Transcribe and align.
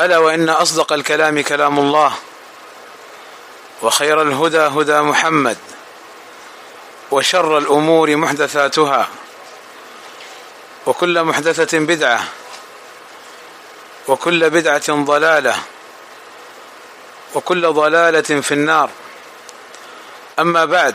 ألا 0.00 0.18
وإن 0.18 0.48
أصدق 0.48 0.92
الكلام 0.92 1.40
كلام 1.40 1.78
الله 1.78 2.12
وخير 3.82 4.22
الهدى 4.22 4.58
هدى 4.58 5.00
محمد 5.00 5.58
وشر 7.10 7.58
الأمور 7.58 8.16
محدثاتها 8.16 9.08
وكل 10.86 11.22
محدثة 11.22 11.78
بدعة 11.78 12.24
وكل 14.08 14.50
بدعة 14.50 15.04
ضلالة 15.04 15.56
وكل 17.34 17.72
ضلالة 17.72 18.40
في 18.40 18.54
النار. 18.54 18.90
أما 20.38 20.64
بعد 20.64 20.94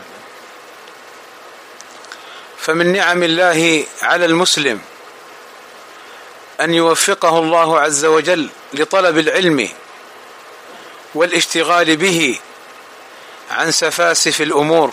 فمن 2.58 2.92
نعم 2.92 3.22
الله 3.22 3.84
على 4.02 4.24
المسلم 4.24 4.80
أن 6.60 6.74
يوفقه 6.74 7.38
الله 7.38 7.80
عز 7.80 8.04
وجل 8.04 8.50
لطلب 8.72 9.18
العلم 9.18 9.68
والاشتغال 11.14 11.96
به 11.96 12.38
عن 13.50 13.70
سفاسف 13.70 14.40
الأمور. 14.40 14.92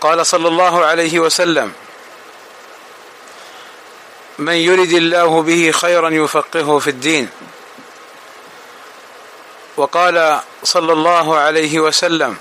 قال 0.00 0.26
صلى 0.26 0.48
الله 0.48 0.84
عليه 0.84 1.18
وسلم 1.18 1.72
من 4.38 4.54
يرد 4.54 4.92
الله 4.92 5.42
به 5.42 5.70
خيرا 5.70 6.10
يفقهه 6.10 6.78
في 6.78 6.90
الدين. 6.90 7.28
وقال 9.76 10.40
صلى 10.64 10.92
الله 10.92 11.36
عليه 11.36 11.80
وسلم 11.80 12.36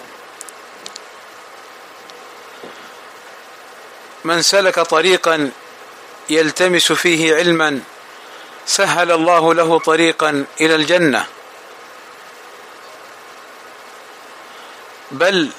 من 4.23 4.41
سلك 4.41 4.79
طريقا 4.79 5.51
يلتمس 6.29 6.91
فيه 6.91 7.35
علما 7.35 7.79
سهل 8.65 9.11
الله 9.11 9.53
له 9.53 9.79
طريقا 9.79 10.45
إلى 10.61 10.75
الجنة. 10.75 11.25
بل 15.11 15.49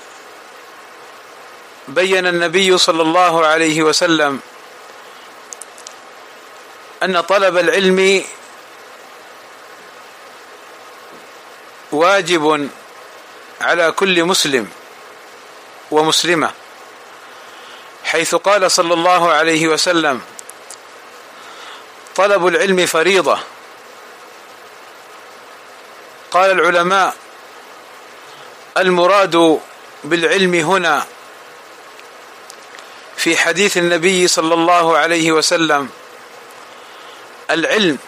بين 1.89 2.27
النبي 2.27 2.79
صلى 2.79 3.03
الله 3.03 3.47
عليه 3.47 3.83
وسلم 3.83 4.41
أن 7.03 7.21
طلب 7.21 7.59
العلم 7.59 8.25
واجب 11.93 12.69
على 13.61 13.93
كل 13.93 14.25
مسلم 14.25 14.69
ومسلمة 15.91 16.51
حيث 18.05 18.35
قال 18.35 18.71
صلى 18.71 18.95
الله 18.95 19.33
عليه 19.33 19.69
وسلم 19.69 20.21
طلب 22.17 22.47
العلم 22.47 22.87
فريضة. 22.87 23.39
قال 26.31 26.51
العلماء 26.51 27.15
المراد 28.77 29.61
بالعلم 30.05 30.55
هنا 30.55 31.07
في 33.17 33.37
حديث 33.37 33.77
النبي 33.77 34.29
صلى 34.29 34.55
الله 34.55 34.97
عليه 34.99 35.33
وسلم 35.33 35.91
العلم 37.51 37.99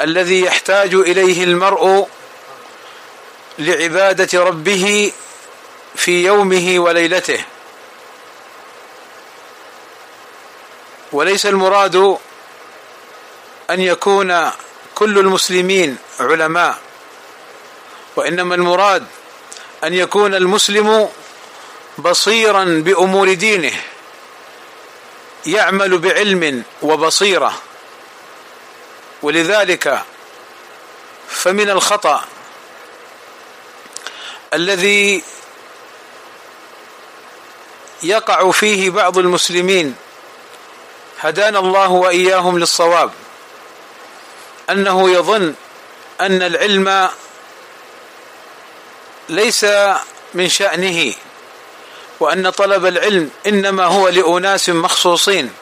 الذي 0.00 0.40
يحتاج 0.40 0.94
إليه 0.94 1.44
المرء 1.44 2.08
لعبادة 3.58 4.44
ربه 4.44 5.12
في 5.94 6.24
يومه 6.24 6.74
وليلته. 6.78 7.44
وليس 11.12 11.46
المراد 11.46 12.18
أن 13.72 13.80
يكون 13.80 14.50
كل 14.94 15.18
المسلمين 15.18 15.96
علماء 16.20 16.78
وإنما 18.16 18.54
المراد 18.54 19.06
أن 19.84 19.94
يكون 19.94 20.34
المسلم 20.34 21.08
بصيرا 21.98 22.64
بأمور 22.64 23.34
دينه 23.34 23.72
يعمل 25.46 25.98
بعلم 25.98 26.62
وبصيرة. 26.82 27.62
ولذلك 29.22 30.02
فمن 31.28 31.70
الخطأ 31.70 32.24
الذي 34.54 35.24
يقع 38.02 38.50
فيه 38.50 38.90
بعض 38.90 39.18
المسلمين 39.18 39.96
هدانا 41.20 41.58
الله 41.58 41.90
وإياهم 41.90 42.58
للصواب. 42.58 43.12
أنه 44.70 45.10
يظن 45.10 45.54
أن 46.20 46.42
العلم 46.42 47.08
ليس 49.28 49.66
من 50.34 50.48
شأنه 50.48 51.14
وأن 52.20 52.50
طلب 52.50 52.86
العلم 52.86 53.30
إنما 53.46 53.84
هو 53.84 54.08
لأناس 54.08 54.68
مخصوصين 54.68 55.52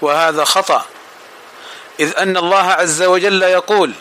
وهذا 0.00 0.44
خطأ. 0.44 0.84
إذ 2.00 2.12
أن 2.18 2.36
الله 2.36 2.62
عز 2.62 3.02
وجل 3.02 3.42
يقول 3.42 3.92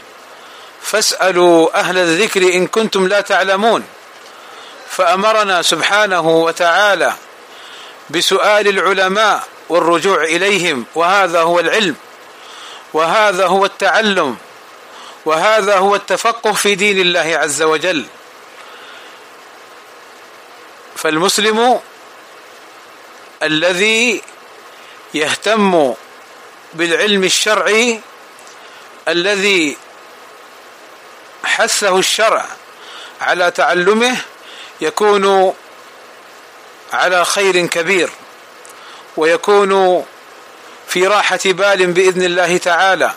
فاسألوا 0.82 1.80
أهل 1.80 1.98
الذكر 1.98 2.42
إن 2.42 2.68
كنتم 2.68 3.08
لا 3.08 3.22
تعلمون 3.22 3.84
فأمرنا 4.90 5.62
سبحانه 5.62 6.28
وتعالى 6.30 7.14
بسؤال 8.10 8.68
العلماء 8.68 9.44
والرجوع 9.70 10.24
إليهم 10.24 10.86
وهذا 10.96 11.42
هو 11.42 11.60
العلم. 11.60 11.96
وهذا 12.94 13.48
هو 13.48 13.66
التعلم 13.66 14.38
وهذا 15.26 15.78
هو 15.78 15.96
التفقه 15.96 16.54
في 16.54 16.76
دين 16.76 17.00
الله 17.02 17.38
عز 17.38 17.62
وجل. 17.62 18.06
فالمسلم 20.96 21.80
الذي 23.44 24.22
يهتم 25.14 25.94
بالعلم 26.74 27.24
الشرعي 27.24 28.02
الذي 29.08 29.78
حثه 31.44 32.00
الشرع 32.00 32.46
على 33.22 33.52
تعلمه 33.52 34.18
يكون 34.82 35.54
على 36.94 37.26
خير 37.26 37.66
كبير 37.66 38.10
ويكون 39.18 40.06
في 40.88 41.08
راحة 41.08 41.40
بال 41.46 41.92
بإذن 41.92 42.24
الله 42.24 42.58
تعالى 42.58 43.14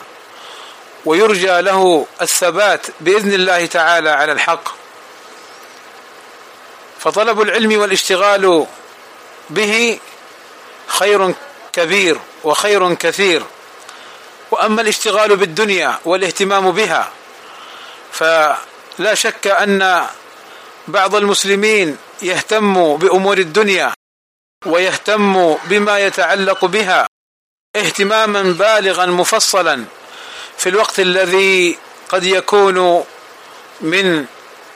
ويرجى 1.04 1.60
له 1.60 2.06
الثبات 2.22 2.86
بإذن 3.00 3.32
الله 3.32 3.66
تعالى 3.66 4.10
على 4.10 4.32
الحق. 4.32 4.68
فطلب 6.98 7.40
العلم 7.40 7.80
والاشتغال 7.80 8.66
به 9.50 9.98
خير 10.86 11.34
كبير 11.72 12.18
وخير 12.44 12.94
كثير. 12.94 13.42
وأما 14.50 14.82
الاشتغال 14.82 15.36
بالدنيا 15.36 15.98
والاهتمام 16.04 16.70
بها 16.72 17.12
فلا 18.12 19.14
شك 19.14 19.46
أن 19.46 20.06
بعض 20.88 21.14
المسلمين 21.14 21.96
يهتم 22.22 22.96
بأمور 22.96 23.38
الدنيا 23.38 23.92
ويهتم 24.66 25.54
بما 25.54 25.98
يتعلق 25.98 26.64
بها. 26.64 27.06
اهتماما 27.76 28.42
بالغا 28.42 29.06
مفصلا 29.06 29.84
في 30.58 30.68
الوقت 30.68 31.00
الذي 31.00 31.78
قد 32.08 32.24
يكون 32.24 33.04
من 33.80 34.26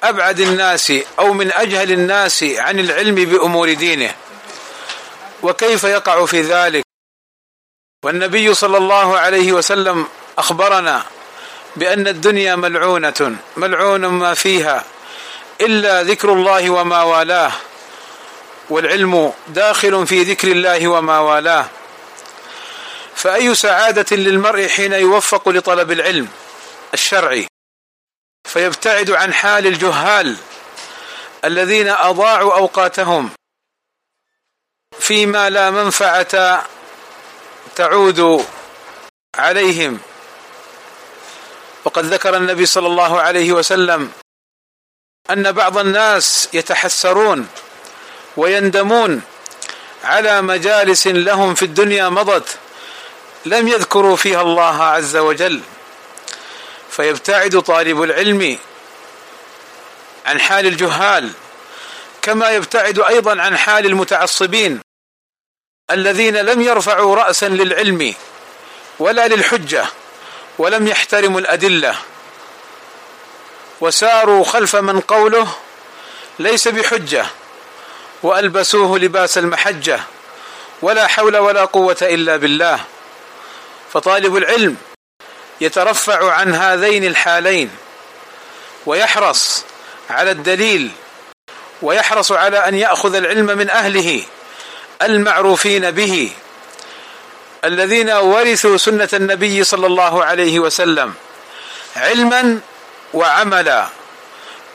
أبعد 0.02 0.40
الناس 0.40 0.92
أو 1.18 1.32
من 1.32 1.52
أجهل 1.52 1.92
الناس 1.92 2.42
عن 2.42 2.78
العلم 2.78 3.14
بأمور 3.14 3.72
دينه. 3.72 4.14
وكيف 5.42 5.84
يقع 5.84 6.26
في 6.26 6.42
ذلك؟ 6.42 6.82
والنبي 8.04 8.54
صلى 8.54 8.76
الله 8.76 9.18
عليه 9.18 9.52
وسلم 9.52 10.06
أخبرنا 10.38 11.04
بأن 11.76 12.08
الدنيا 12.08 12.56
ملعونة 12.56 13.36
ملعون 13.56 14.06
ما 14.06 14.34
فيها 14.34 14.84
إلا 15.60 16.02
ذكر 16.02 16.32
الله 16.32 16.70
وما 16.70 17.02
والاه 17.02 17.52
والعلم 18.70 19.32
داخل 19.48 20.06
في 20.06 20.22
ذكر 20.22 20.48
الله 20.48 20.88
وما 20.88 21.18
والاه. 21.18 21.66
فأي 23.14 23.54
سعادة 23.54 24.16
للمرء 24.16 24.68
حين 24.68 24.92
يوفق 24.92 25.48
لطلب 25.48 25.92
العلم 25.92 26.28
الشرعي؟ 26.94 27.46
فيبتعد 28.44 29.10
عن 29.10 29.34
حال 29.34 29.66
الجهال 29.66 30.36
الذين 31.44 31.88
أضاعوا 31.88 32.54
أوقاتهم 32.54 33.30
فيما 34.98 35.50
لا 35.50 35.70
منفعة 35.70 36.66
تعود 37.76 38.46
عليهم. 39.34 40.00
وقد 41.84 42.04
ذكر 42.04 42.36
النبي 42.36 42.66
صلى 42.66 42.86
الله 42.86 43.20
عليه 43.20 43.52
وسلم 43.52 44.12
أن 45.30 45.52
بعض 45.52 45.78
الناس 45.78 46.48
يتحسرون 46.52 47.48
ويندمون 48.36 49.22
على 50.04 50.42
مجالس 50.42 51.06
لهم 51.06 51.54
في 51.54 51.64
الدنيا 51.64 52.08
مضت 52.08 52.58
لم 53.46 53.68
يذكروا 53.68 54.16
فيها 54.16 54.42
الله 54.42 54.82
عز 54.82 55.16
وجل. 55.16 55.60
فيبتعد 56.90 57.60
طالب 57.60 58.02
العلم 58.02 58.58
عن 60.26 60.40
حال 60.40 60.66
الجهال 60.66 61.30
كما 62.22 62.50
يبتعد 62.50 62.98
أيضا 62.98 63.42
عن 63.42 63.56
حال 63.56 63.86
المتعصبين 63.86 64.80
الذين 65.90 66.36
لم 66.36 66.60
يرفعوا 66.60 67.16
راسا 67.16 67.48
للعلم 67.48 68.14
ولا 68.98 69.28
للحجة 69.28 69.86
ولم 70.58 70.86
يحترموا 70.88 71.40
الأدلة. 71.40 71.96
وساروا 73.80 74.44
خلف 74.44 74.76
من 74.76 75.00
قوله 75.00 75.54
ليس 76.38 76.68
بحجة 76.68 77.26
وألبسوه 78.22 78.98
لباس 78.98 79.38
المحجة 79.38 80.00
ولا 80.82 81.06
حول 81.06 81.36
ولا 81.36 81.64
قوة 81.64 81.98
إلا 82.02 82.36
بالله. 82.36 82.80
فطالب 83.94 84.36
العلم 84.36 84.76
يترفع 85.60 86.32
عن 86.32 86.54
هذين 86.54 87.04
الحالين 87.04 87.70
ويحرص 88.86 89.64
على 90.10 90.30
الدليل 90.30 90.90
ويحرص 91.82 92.32
على 92.32 92.58
أن 92.58 92.74
يأخذ 92.74 93.14
العلم 93.14 93.46
من 93.46 93.70
أهله 93.70 94.22
المعروفين 95.02 95.90
به 95.90 96.32
الذين 97.64 98.10
ورثوا 98.10 98.76
سنة 98.76 99.08
النبي 99.12 99.64
صلى 99.64 99.86
الله 99.86 100.24
عليه 100.24 100.60
وسلم 100.60 101.14
علما 101.96 102.60
وعملا 103.14 103.86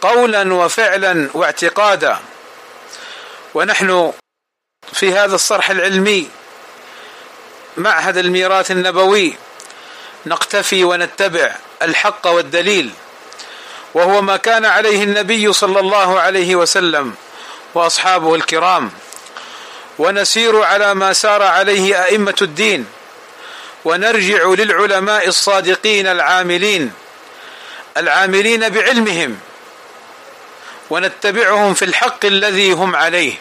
قولا 0.01 0.53
وفعلا 0.53 1.29
واعتقادا. 1.33 2.19
ونحن 3.53 4.13
في 4.93 5.13
هذا 5.13 5.35
الصرح 5.35 5.69
العلمي 5.69 6.29
معهد 7.77 8.17
الميراث 8.17 8.71
النبوي. 8.71 9.35
نقتفي 10.25 10.83
ونتبع 10.83 11.55
الحق 11.81 12.27
والدليل. 12.27 12.91
وهو 13.93 14.21
ما 14.21 14.37
كان 14.37 14.65
عليه 14.65 15.03
النبي 15.03 15.53
صلى 15.53 15.79
الله 15.79 16.19
عليه 16.19 16.55
وسلم 16.55 17.13
وأصحابه 17.73 18.35
الكرام. 18.35 18.91
ونسير 19.99 20.63
على 20.63 20.93
ما 20.93 21.13
سار 21.13 21.43
عليه 21.43 22.03
أئمة 22.03 22.35
الدين. 22.41 22.85
ونرجع 23.85 24.43
للعلماء 24.47 25.27
الصادقين 25.27 26.07
العاملين. 26.07 26.93
العاملين 27.97 28.69
بعلمهم. 28.69 29.39
ونتبعهم 30.89 31.73
في 31.73 31.85
الحق 31.85 32.25
الذي 32.25 32.71
هم 32.71 32.95
عليه. 32.95 33.33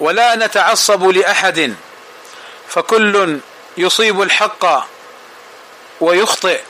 ولا 0.00 0.34
نتعصب 0.34 1.08
لأحد 1.08 1.74
فكل 2.68 3.38
يصيب 3.76 4.22
الحق 4.22 4.88
ويخطئ. 6.00 6.60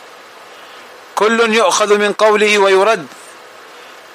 كل 1.15 1.55
يؤخذ 1.55 1.99
من 1.99 2.13
قوله 2.13 2.59
ويرد 2.59 3.07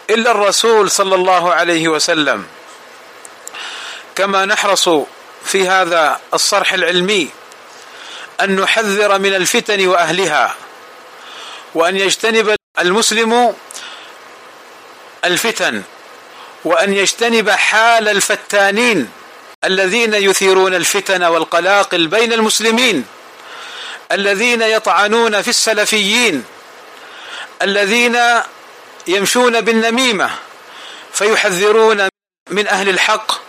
إلا 0.10 0.32
الرسول 0.32 0.92
صلى 0.92 1.16
الله 1.16 1.54
عليه 1.54 1.88
وسلم. 1.88 2.48
كما 4.16 4.46
نحرص 4.46 4.90
في 5.46 5.70
هذا 5.70 6.20
الصرح 6.34 6.74
العلمي 6.74 7.30
أن 8.42 8.56
نحذر 8.56 9.20
من 9.20 9.36
الفتن 9.36 9.88
وأهلها 9.88 10.56
وأن 11.76 11.98
يجتنب 11.98 12.56
المسلم 12.80 13.56
الفتن. 15.26 15.84
وأن 16.66 16.94
يجتنب 16.94 17.50
حال 17.50 18.10
الفتانين 18.10 19.10
الذين 19.64 20.14
يثيرون 20.14 20.74
الفتن 20.74 21.24
والقلاقل 21.24 22.08
بين 22.08 22.34
المسلمين 22.34 23.06
الذين 24.12 24.62
يطعنون 24.62 25.42
في 25.42 25.48
السلفيين 25.48 26.44
الذين 27.62 28.20
يمشون 29.08 29.62
بالنميمة 29.62 30.30
فيحذرون 31.14 32.08
من 32.50 32.68
أهل 32.68 32.90
الحق 32.90 33.42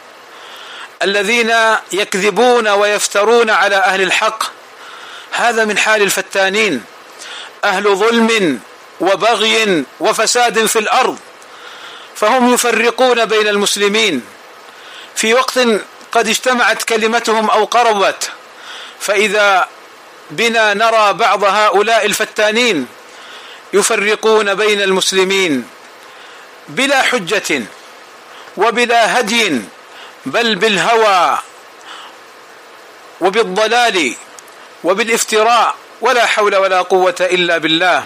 الذين 1.03 1.55
يكذبون 1.93 2.69
ويفترون 2.69 3.51
على 3.51 3.77
أهل 3.77 4.03
الحق. 4.03 4.45
هذا 5.33 5.65
من 5.65 5.79
حال 5.79 6.03
الفتانين 6.03 6.85
أهل 7.65 7.97
ظلم 7.97 8.61
وبغي 9.01 9.85
وفساد 10.01 10.67
في 10.67 10.79
الأرض. 10.79 11.19
فهم 12.15 12.55
يفرقون 12.55 13.25
بين 13.25 13.49
المسلمين. 13.49 14.23
في 15.15 15.35
وقت 15.35 15.59
قد 16.13 16.29
اجتمعت 16.29 16.83
كلمتهم 16.83 17.51
أو 17.51 17.65
قربت 17.65 18.31
فإذا 19.01 19.69
بنا 20.31 20.75
نرى 20.75 21.13
بعض 21.13 21.45
هؤلاء 21.45 22.07
الفتانين 22.07 22.87
يفرقون 23.73 24.55
بين 24.55 24.83
المسلمين 24.83 25.69
بلا 26.69 27.03
حجة 27.03 27.63
وبلا 28.57 29.21
هدي 29.21 29.61
بل 30.27 30.55
بالهوى 30.55 31.39
وبالضلال 33.21 34.15
وبالافتراء 34.85 35.75
ولا 36.01 36.27
حول 36.27 36.57
ولا 36.57 36.83
قوة 36.83 37.15
إلا 37.21 37.59
بالله. 37.59 38.05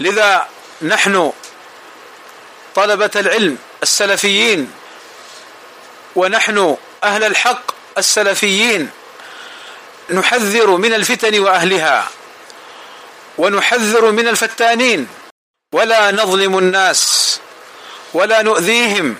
لذا 0.00 0.46
نحن 0.82 1.32
طلبة 2.74 3.10
العلم 3.16 3.58
السلفيين 3.82 4.70
ونحن 6.16 6.76
أهل 7.04 7.24
الحق 7.24 7.62
السلفيين 7.98 8.90
نحذر 10.10 10.70
من 10.70 10.94
الفتن 10.94 11.40
وأهلها 11.40 12.08
ونحذر 13.38 14.10
من 14.10 14.28
الفتانين 14.28 15.08
ولا 15.72 16.10
نظلم 16.10 16.58
الناس 16.58 17.38
ولا 18.14 18.42
نؤذيهم 18.42 19.16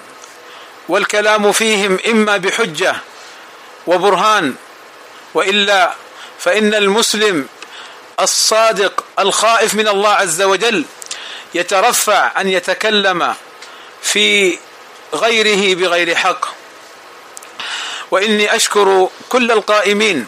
والكلام 0.88 1.52
فيهم 1.52 1.98
إما 2.06 2.36
بحجة 2.36 2.96
وبرهان 3.86 4.54
وإلا 5.34 5.94
فإن 6.38 6.74
المسلم 6.74 7.46
الصادق 8.20 9.04
الخائف 9.18 9.74
من 9.74 9.88
الله 9.88 10.10
عز 10.10 10.42
وجل 10.42 10.84
يترفع 11.54 12.40
أن 12.40 12.48
يتكلم 12.48 13.34
في 14.02 14.58
غيره 15.14 15.74
بغير 15.74 16.14
حق. 16.14 16.46
وإني 18.10 18.56
أشكر 18.56 19.08
كل 19.28 19.52
القائمين 19.52 20.26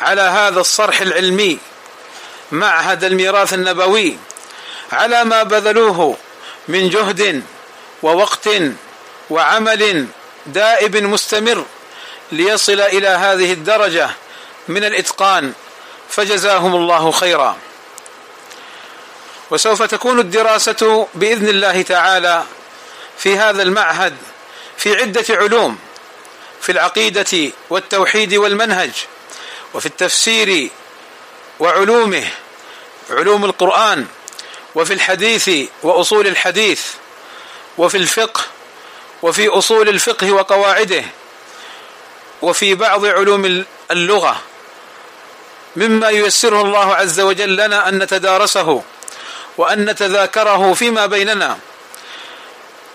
على 0.00 0.20
هذا 0.20 0.60
الصرح 0.60 1.00
العلمي 1.00 1.58
معهد 2.52 3.04
الميراث 3.04 3.54
النبوي 3.54 4.18
على 4.92 5.24
ما 5.24 5.42
بذلوه 5.42 6.16
من 6.68 6.90
جهد 6.90 7.42
ووقت 8.02 8.48
وعمل 9.30 10.06
دائب 10.46 10.96
مستمر 10.96 11.64
ليصل 12.32 12.80
إلى 12.80 13.08
هذه 13.08 13.52
الدرجة 13.52 14.10
من 14.68 14.84
الإتقان. 14.84 15.52
فجزاهم 16.10 16.74
الله 16.74 17.10
خيرا. 17.10 17.56
وسوف 19.50 19.82
تكون 19.82 20.20
الدراسة 20.20 21.08
بإذن 21.14 21.48
الله 21.48 21.82
تعالى 21.82 22.44
في 23.18 23.38
هذا 23.38 23.62
المعهد 23.62 24.16
في 24.76 24.96
عدة 24.96 25.24
علوم 25.30 25.78
في 26.60 26.72
العقيدة 26.72 27.52
والتوحيد 27.70 28.34
والمنهج 28.34 28.90
وفي 29.74 29.86
التفسير 29.86 30.70
وعلومه 31.60 32.24
علوم 33.10 33.44
القرآن 33.44 34.06
وفي 34.74 34.92
الحديث 34.92 35.50
وأصول 35.82 36.26
الحديث 36.26 36.82
وفي 37.78 37.96
الفقه 37.96 38.40
وفي 39.22 39.48
أصول 39.48 39.88
الفقه 39.88 40.32
وقواعده 40.32 41.04
وفي 42.42 42.74
بعض 42.74 43.06
علوم 43.06 43.64
اللغة. 43.90 44.40
مما 45.76 46.10
ييسره 46.10 46.60
الله 46.60 46.94
عز 46.94 47.20
وجل 47.20 47.56
لنا 47.56 47.88
أن 47.88 47.98
نتدارسه. 47.98 48.82
وأن 49.58 49.84
نتذاكره 49.84 50.74
فيما 50.74 51.06
بيننا. 51.06 51.58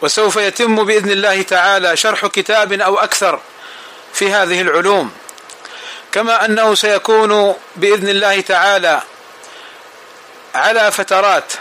وسوف 0.01 0.35
يتم 0.35 0.85
بإذن 0.85 1.11
الله 1.11 1.41
تعالى 1.41 1.97
شرح 1.97 2.25
كتاب 2.27 2.73
أو 2.73 2.99
أكثر 2.99 3.39
في 4.13 4.33
هذه 4.33 4.61
العلوم. 4.61 5.11
كما 6.11 6.45
أنه 6.45 6.75
سيكون 6.75 7.55
بإذن 7.75 8.09
الله 8.09 8.41
تعالى 8.41 9.01
على 10.55 10.91
فترات 10.91 11.53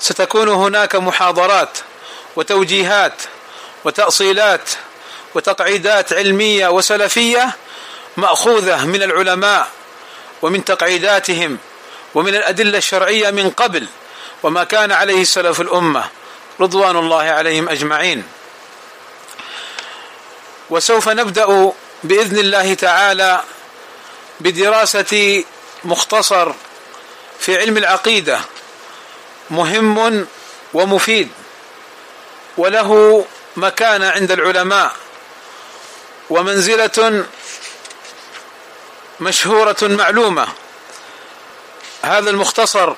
ستكون 0.00 0.48
هناك 0.48 0.96
محاضرات 0.96 1.78
وتوجيهات 2.36 3.22
وتأصيلات 3.84 4.70
وتقعيدات 5.34 6.12
علمية 6.12 6.68
وسلفية 6.68 7.56
مأخوذة 8.16 8.84
من 8.84 9.02
العلماء 9.02 9.68
ومن 10.42 10.64
تقعيداتهم 10.64 11.58
ومن 12.14 12.34
الأدلة 12.34 12.78
الشرعية 12.78 13.30
من 13.30 13.50
قبل. 13.50 13.86
وما 14.42 14.64
كان 14.64 14.92
عليه 14.92 15.24
سلف 15.24 15.60
الأمة 15.60 16.08
رضوان 16.60 16.96
الله 16.96 17.22
عليهم 17.22 17.68
أجمعين. 17.68 18.24
وسوف 20.70 21.08
نبدأ 21.08 21.72
بإذن 22.04 22.38
الله 22.38 22.74
تعالى 22.74 23.42
بدراسة 24.40 25.44
مختصر 25.84 26.52
في 27.38 27.56
علم 27.58 27.76
العقيدة 27.76 28.40
مهم 29.50 30.26
ومفيد 30.74 31.28
وله 32.56 33.24
مكانه 33.56 34.10
عند 34.10 34.32
العلماء 34.32 34.92
ومنزلة 36.30 37.24
مشهورة 39.20 39.76
معلومة. 39.82 40.48
هذا 42.02 42.30
المختصر 42.30 42.94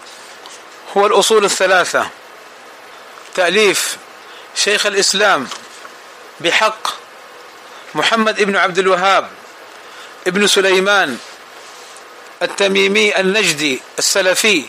هو 0.97 1.07
الأصول 1.07 1.45
الثلاثة. 1.45 2.09
تأليف 3.35 3.97
شيخ 4.55 4.87
الإسلام 4.87 5.49
بحق 6.41 6.89
محمد 7.95 8.41
ابن 8.41 8.57
عبد 8.57 8.79
الوهاب 8.79 9.31
ابن 10.27 10.47
سليمان 10.47 11.19
التميمي 12.43 13.21
النجدي 13.21 13.83
السلفي 13.99 14.65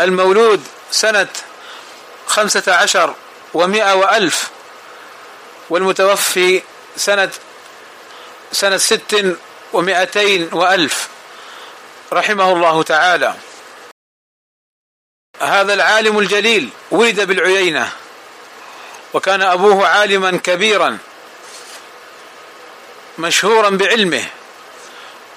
المولود 0.00 0.64
سنة 0.90 1.28
خمسة 2.26 2.74
عشر 2.74 3.14
ومائة 3.54 3.94
وألف 3.94 4.50
والمتوفي 5.70 6.62
سنة 6.96 7.30
سنة 8.52 8.76
ست 8.76 9.36
ومائتين 9.72 10.48
وألف. 10.52 11.08
رحمه 12.12 12.52
الله 12.52 12.82
تعالى. 12.82 13.34
هذا 15.40 15.74
العالم 15.74 16.18
الجليل 16.18 16.68
ولد 16.90 17.20
بالعيينة 17.20 17.92
وكان 19.14 19.42
أبوه 19.42 19.86
عالما 19.86 20.40
كبيرا 20.44 20.98
مشهورا 23.18 23.70
بعلمه 23.70 24.24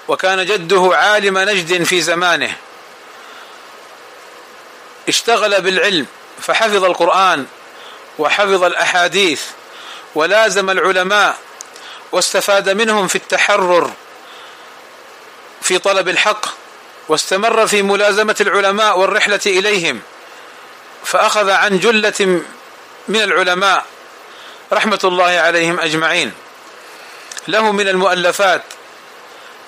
وكان 0.08 0.46
جده 0.46 0.90
عالم 0.92 1.38
نجد 1.38 1.82
في 1.82 2.00
زمانه. 2.00 2.56
اشتغل 5.08 5.60
بالعلم 5.60 6.06
فحفظ 6.42 6.84
القرآن 6.84 7.46
وحفظ 8.18 8.64
الأحاديث 8.64 9.42
ولازم 10.14 10.70
العلماء 10.70 11.36
واستفاد 12.12 12.68
منهم 12.68 13.08
في 13.08 13.16
التحرر 13.16 13.92
في 15.62 15.78
طلب 15.78 16.08
الحق. 16.08 16.46
واستمر 17.10 17.66
في 17.66 17.82
ملازمة 17.82 18.36
العلماء 18.40 18.98
والرحلة 18.98 19.40
إليهم 19.46 20.00
فأخذ 21.04 21.50
عن 21.50 21.78
جلة 21.78 22.42
من 23.08 23.22
العلماء 23.22 23.84
رحمة 24.72 24.98
الله 25.04 25.24
عليهم 25.24 25.80
أجمعين. 25.80 26.32
له 27.48 27.72
من 27.72 27.88
المؤلفات 27.88 28.62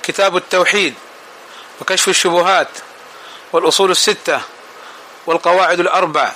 كتاب 0.03 0.37
التوحيد 0.37 0.95
وكشف 1.81 2.09
الشبهات 2.09 2.69
والأصول 3.53 3.91
الستة 3.91 4.41
والقواعد 5.27 5.81
الأربع 5.81 6.33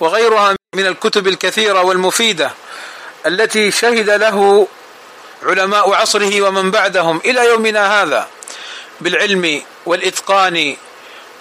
وغيرها 0.00 0.56
من 0.74 0.86
الكتب 0.86 1.28
الكثيرة 1.28 1.82
والمفيدة 1.82 2.50
التي 3.26 3.70
شهد 3.70 4.10
له 4.10 4.68
علماء 5.42 5.94
عصره 5.94 6.42
ومن 6.42 6.70
بعدهم 6.70 7.20
إلى 7.24 7.46
يومنا 7.46 8.02
هذا 8.02 8.28
بالعلم 9.00 9.62
والإتقان 9.88 10.76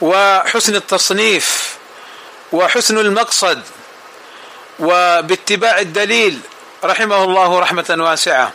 وحسن 0.01 0.75
التصنيف 0.75 1.77
وحسن 2.51 2.98
المقصد 2.98 3.62
وباتباع 4.80 5.80
الدليل 5.80 6.39
رحمه 6.84 7.24
الله 7.24 7.60
رحمة 7.60 7.98
واسعة. 8.00 8.54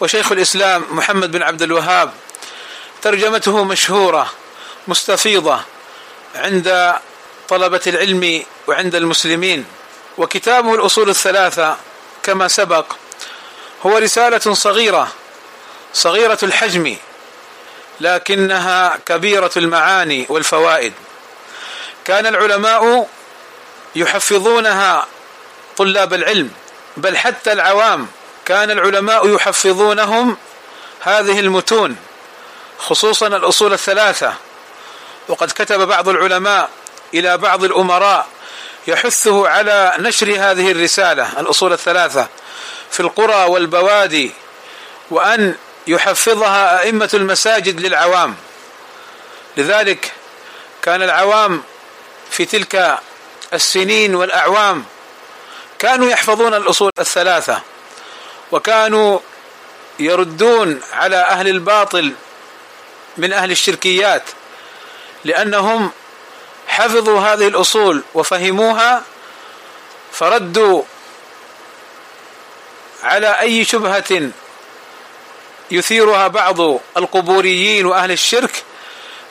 وشيخ 0.00 0.32
الإسلام 0.32 0.86
محمد 0.90 1.30
بن 1.30 1.42
عبد 1.42 1.62
الوهاب 1.62 2.12
ترجمته 3.02 3.64
مشهورة 3.64 4.32
مستفيضة 4.88 5.60
عند 6.34 6.94
طلبة 7.48 7.80
العلم 7.86 8.42
وعند 8.66 8.94
المسلمين 8.94 9.64
وكتابه 10.18 10.74
الأصول 10.74 11.10
الثلاثة 11.10 11.76
كما 12.22 12.48
سبق. 12.48 12.86
هو 13.86 13.98
رسالة 13.98 14.54
صغيرة 14.54 15.12
صغيرة 15.94 16.38
الحجم 16.42 16.96
لكنها 18.00 18.98
كبيرة 19.06 19.50
المعاني 19.56 20.26
والفوائد. 20.28 20.92
كان 22.04 22.26
العلماء 22.26 23.08
يحفظونها 23.96 25.06
طلاب 25.76 26.14
العلم 26.14 26.50
بل 26.96 27.16
حتى 27.16 27.52
العوام 27.52 28.08
كان 28.44 28.70
العلماء 28.70 29.34
يحفظونهم 29.34 30.36
هذه 31.00 31.40
المتون 31.40 31.96
خصوصا 32.78 33.26
الأصول 33.26 33.72
الثلاثة. 33.72 34.34
وقد 35.28 35.50
كتب 35.50 35.80
بعض 35.80 36.08
العلماء 36.08 36.70
إلى 37.14 37.38
بعض 37.38 37.64
الأمراء 37.64 38.26
يحثه 38.86 39.48
على 39.48 39.94
نشر 39.98 40.26
هذه 40.38 40.70
الرسالة 40.70 41.40
الأصول 41.40 41.72
الثلاثة 41.72 42.28
في 42.90 43.00
القرى 43.00 43.44
والبوادي 43.44 44.32
وأن 45.10 45.54
يحفظها 45.86 46.80
أئمة 46.80 47.10
المساجد 47.14 47.80
للعوام. 47.80 48.34
لذلك 49.56 50.12
كان 50.82 51.02
العوام 51.02 51.62
في 52.30 52.44
تلك 52.44 52.98
السنين 53.52 54.14
والأعوام 54.14 54.84
كانوا 55.78 56.10
يحفظون 56.10 56.54
الأصول 56.54 56.90
الثلاثة 56.98 57.60
وكانوا 58.52 59.18
يردون 59.98 60.80
على 60.92 61.16
أهل 61.16 61.48
الباطل 61.48 62.12
من 63.16 63.32
أهل 63.32 63.50
الشركيات 63.50 64.22
لأنهم 65.24 65.90
حفظوا 66.68 67.20
هذه 67.20 67.48
الأصول 67.48 68.02
وفهموها 68.14 69.02
فردوا 70.12 70.82
على 73.02 73.40
أي 73.40 73.64
شبهة 73.64 74.30
يثيرها 75.72 76.28
بعض 76.28 76.60
القبوريين 76.96 77.86
وأهل 77.86 78.12
الشرك 78.12 78.62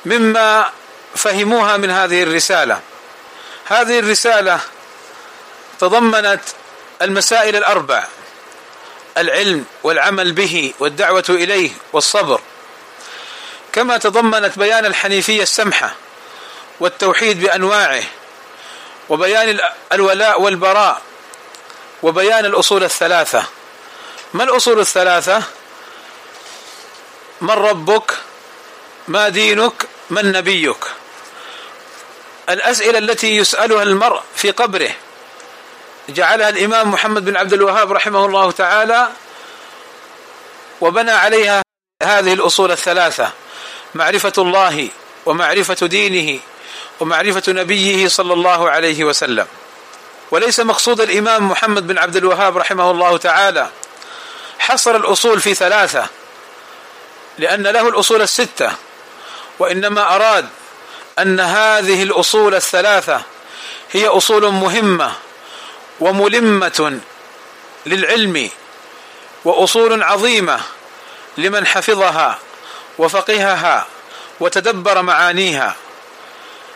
مما 0.06 0.70
فهموها 1.16 1.78
من 1.78 1.90
هذه 1.90 2.24
الرسالة. 2.24 2.80
هذه 3.66 4.00
الرسالة 4.00 4.60
تضمنت 5.80 6.42
المسائل 7.02 7.56
الأربع 7.56 8.04
العلم 9.18 9.66
والعمل 9.84 10.32
به 10.32 10.74
والدعوة 10.80 11.24
إليه 11.30 11.72
والصبر. 11.94 12.42
كما 13.74 13.98
تضمنت 13.98 14.60
بيان 14.60 14.86
الحنيفية 14.86 15.44
السمحة 15.44 15.96
والتوحيد 16.80 17.42
بأنواعه 17.42 18.04
وبيان 19.10 19.60
الولاء 19.92 20.42
والبراء 20.42 21.02
وبيان 22.04 22.46
الأصول 22.46 22.84
الثلاثة. 22.84 23.44
ما 24.34 24.44
الأصول 24.44 24.80
الثلاثة؟ 24.80 25.44
من 27.42 27.50
ربك؟ 27.50 28.12
ما 29.08 29.30
دينك؟ 29.30 29.74
من 30.10 30.32
نبيك؟ 30.32 30.86
الأسئلة 32.50 32.98
التي 32.98 33.38
يسألها 33.38 33.84
المرء 33.84 34.22
في 34.36 34.52
قبره. 34.52 34.92
جعلها 36.10 36.50
الإمام 36.50 36.92
محمد 36.92 37.26
بن 37.26 37.38
عبد 37.38 37.54
الوهاب 37.54 37.92
رحمه 37.92 38.26
الله 38.26 38.52
تعالى 38.52 39.10
وبنى 40.82 41.12
عليها 41.12 41.62
هذه 42.04 42.34
الأصول 42.34 42.72
الثلاثة 42.72 43.32
معرفة 43.96 44.34
الله 44.38 44.90
ومعرفة 45.26 45.88
دينه 45.88 46.40
ومعرفة 47.00 47.44
نبيه 47.48 48.08
صلى 48.08 48.34
الله 48.34 48.70
عليه 48.70 49.04
وسلم. 49.04 49.48
وليس 50.32 50.60
مقصود 50.60 51.02
الإمام 51.02 51.50
محمد 51.50 51.88
بن 51.88 51.98
عبد 51.98 52.16
الوهاب 52.16 52.58
رحمه 52.58 52.92
الله 52.92 53.18
تعالى. 53.18 53.70
حصر 54.60 54.96
الأصول 54.96 55.42
في 55.42 55.54
ثلاثة 55.54 56.08
لأن 57.38 57.68
له 57.68 57.88
الأصول 57.90 58.22
الستة 58.22 58.72
وإنما 59.60 60.16
أراد 60.16 60.50
أن 61.20 61.40
هذه 61.40 62.04
الأصول 62.04 62.56
الثلاثة 62.56 63.22
هي 63.92 64.08
أصول 64.08 64.52
مهمة 64.52 65.12
وملمة 66.00 67.00
للعلم 67.86 68.50
وأصول 69.46 70.04
عظيمة 70.04 70.60
لمن 71.38 71.68
حفظها 71.68 72.40
وفقهها 72.98 73.86
وتدبر 74.40 75.02
معانيها. 75.02 75.76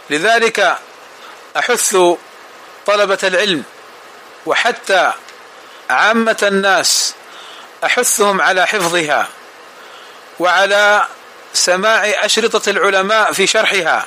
لذلك 0.10 0.78
أحث 1.58 1.98
طلبة 2.86 3.18
العلم 3.24 3.64
وحتى 4.46 5.12
عامة 5.90 6.38
الناس 6.44 7.16
أحثهم 7.84 8.42
على 8.42 8.68
حفظها 8.68 9.28
وعلى 10.39 11.08
سماع 11.54 12.06
أشرطة 12.06 12.70
العلماء 12.70 13.32
في 13.32 13.48
شرحها. 13.48 14.06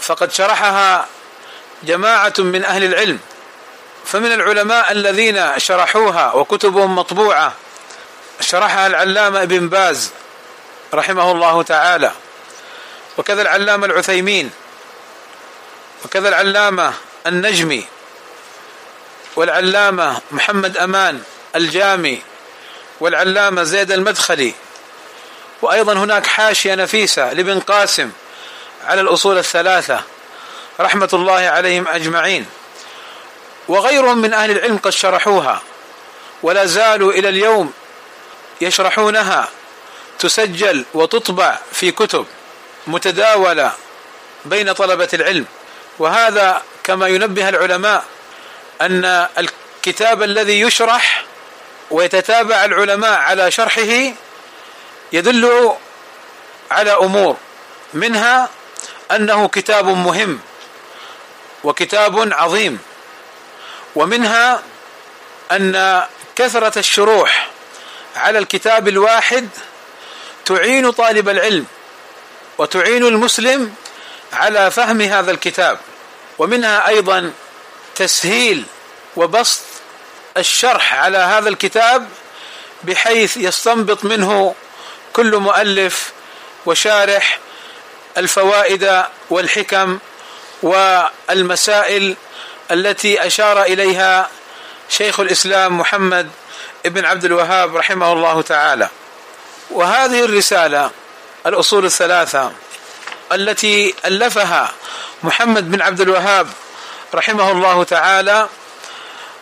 فقد 0.00 0.32
شرحها 0.32 1.06
جماعة 1.82 2.34
من 2.38 2.64
أهل 2.64 2.84
العلم. 2.84 3.18
فمن 4.04 4.32
العلماء 4.32 4.92
الذين 4.92 5.58
شرحوها 5.58 6.32
وكتبهم 6.32 6.96
مطبوعة 6.96 7.52
شرحها 8.40 8.86
العلامة 8.86 9.42
ابن 9.42 9.68
باز 9.68 10.10
رحمه 10.94 11.32
الله 11.32 11.62
تعالى. 11.62 12.12
وكذا 13.18 13.42
العلامة 13.42 13.86
العثيمين. 13.86 14.50
وكذا 16.04 16.28
العلامة 16.28 16.92
النجمي. 17.26 17.86
والعلامة 19.36 20.20
محمد 20.30 20.76
أمان 20.76 21.22
الجامي. 21.56 22.22
والعلامة 23.00 23.62
زيد 23.62 23.92
المدخلي. 23.92 24.54
وأيضا 25.62 25.92
هناك 25.92 26.26
حاشية 26.26 26.74
نفيسة 26.74 27.32
لابن 27.32 27.60
قاسم 27.60 28.10
على 28.84 29.00
الأصول 29.00 29.38
الثلاثة 29.38 30.02
رحمة 30.80 31.08
الله 31.12 31.32
عليهم 31.32 31.88
أجمعين. 31.88 32.46
وغيرهم 33.68 34.18
من 34.18 34.34
أهل 34.34 34.50
العلم 34.50 34.78
قد 34.78 34.90
شرحوها 34.90 35.62
ولا 36.42 36.66
زالوا 36.66 37.12
إلى 37.12 37.28
اليوم 37.28 37.72
يشرحونها. 38.60 39.48
تسجل 40.18 40.84
وتطبع 40.94 41.58
في 41.72 41.90
كتب 41.90 42.26
متداولة 42.86 43.72
بين 44.44 44.72
طلبة 44.72 45.08
العلم. 45.12 45.46
وهذا 45.98 46.62
كما 46.84 47.08
ينبه 47.08 47.48
العلماء 47.48 48.04
أن 48.80 49.26
الكتاب 49.38 50.22
الذي 50.22 50.60
يشرح 50.60 51.24
ويتتابع 51.90 52.64
العلماء 52.64 53.18
على 53.18 53.50
شرحه 53.50 54.12
يدل 55.12 55.72
على 56.70 56.92
أمور 56.92 57.36
منها 57.94 58.48
أنه 59.10 59.48
كتاب 59.48 59.86
مهم 59.86 60.40
وكتاب 61.64 62.32
عظيم 62.32 62.78
ومنها 63.94 64.62
أن 65.52 66.04
كثرة 66.36 66.78
الشروح 66.78 67.48
على 68.16 68.38
الكتاب 68.38 68.88
الواحد 68.88 69.48
تعين 70.44 70.90
طالب 70.90 71.28
العلم 71.28 71.66
وتعين 72.58 73.04
المسلم 73.06 73.74
على 74.32 74.70
فهم 74.70 75.00
هذا 75.00 75.30
الكتاب 75.30 75.78
ومنها 76.38 76.88
أيضا 76.88 77.32
تسهيل 77.94 78.64
وبسط 79.16 79.60
الشرح 80.36 80.94
على 80.94 81.18
هذا 81.18 81.48
الكتاب 81.48 82.08
بحيث 82.84 83.36
يستنبط 83.36 84.04
منه 84.04 84.54
كل 85.18 85.36
مؤلف 85.36 86.12
وشارح 86.66 87.38
الفوائد 88.16 89.02
والحكم 89.30 89.98
والمسائل 90.62 92.16
التي 92.70 93.26
أشار 93.26 93.62
إليها 93.62 94.30
شيخ 94.88 95.20
الإسلام 95.20 95.78
محمد 95.78 96.30
ابن 96.86 97.04
عبد 97.04 97.24
الوهاب 97.24 97.76
رحمه 97.76 98.12
الله 98.12 98.42
تعالى. 98.42 98.88
وهذه 99.70 100.24
الرسالة 100.24 100.90
الأصول 101.46 101.84
الثلاثة 101.84 102.52
التي 103.32 103.94
ألفها 104.04 104.72
محمد 105.22 105.70
بن 105.70 105.82
عبد 105.82 106.00
الوهاب 106.00 106.48
رحمه 107.14 107.50
الله 107.50 107.84
تعالى 107.84 108.48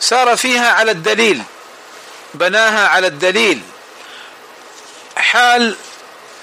سار 0.01 0.37
فيها 0.37 0.73
على 0.73 0.91
الدليل 0.91 1.43
بناها 2.35 2.89
على 2.89 3.07
الدليل. 3.07 3.63
حال 5.27 5.77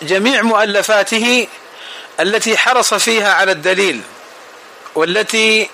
جميع 0.01 0.41
مؤلفاته 0.41 1.47
التي 2.19 2.57
حرص 2.57 2.93
فيها 2.93 3.33
على 3.33 3.51
الدليل 3.51 4.01
والتي 4.95 5.69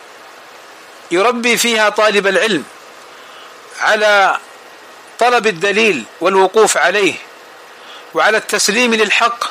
يربي 1.11 1.57
فيها 1.57 1.89
طالب 1.89 2.27
العلم 2.27 2.63
على 3.79 4.37
طلب 5.19 5.47
الدليل 5.47 6.03
والوقوف 6.21 6.77
عليه 6.77 7.13
وعلى 8.13 8.37
التسليم 8.37 8.93
للحق 8.93 9.45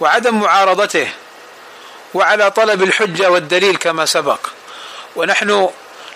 وعدم 0.00 0.40
معارضته 0.40 1.10
وعلى 2.14 2.50
طلب 2.50 2.82
الحجة 2.82 3.30
والدليل 3.30 3.76
كما 3.76 4.06
سبق. 4.06 4.46
ونحن 5.16 5.70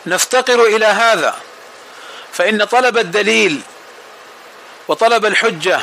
نفتقر 0.06 0.64
إلى 0.64 0.86
هذا 0.86 1.34
فإن 2.32 2.64
طلب 2.64 2.98
الدليل 2.98 3.60
وطلب 4.88 5.26
الحجة 5.26 5.80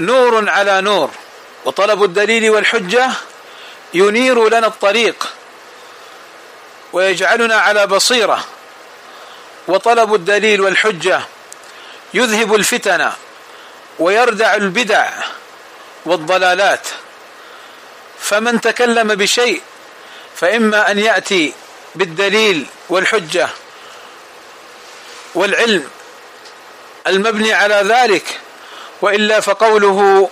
نور 0.00 0.48
على 0.48 0.80
نور 0.80 1.10
وطلب 1.64 2.04
الدليل 2.04 2.50
والحجة 2.50 3.10
ينير 3.94 4.48
لنا 4.48 4.66
الطريق 4.66 5.28
ويجعلنا 6.92 7.56
على 7.56 7.86
بصيرة. 7.86 8.44
وطلب 9.68 10.14
الدليل 10.14 10.60
والحجة 10.60 11.20
يذهب 12.14 12.54
الفتن 12.54 13.12
ويردع 13.98 14.54
البدع 14.54 15.10
والضلالات. 16.04 16.88
فمن 18.20 18.60
تكلم 18.60 19.14
بشيء 19.14 19.62
فإما 20.36 20.90
أن 20.90 20.98
يأتي 20.98 21.52
بالدليل 21.94 22.66
والحجة 22.88 23.48
والعلم 25.34 25.90
المبني 27.06 27.52
على 27.52 27.74
ذلك 27.74 28.40
وإلا 29.02 29.40
فقوله 29.40 30.30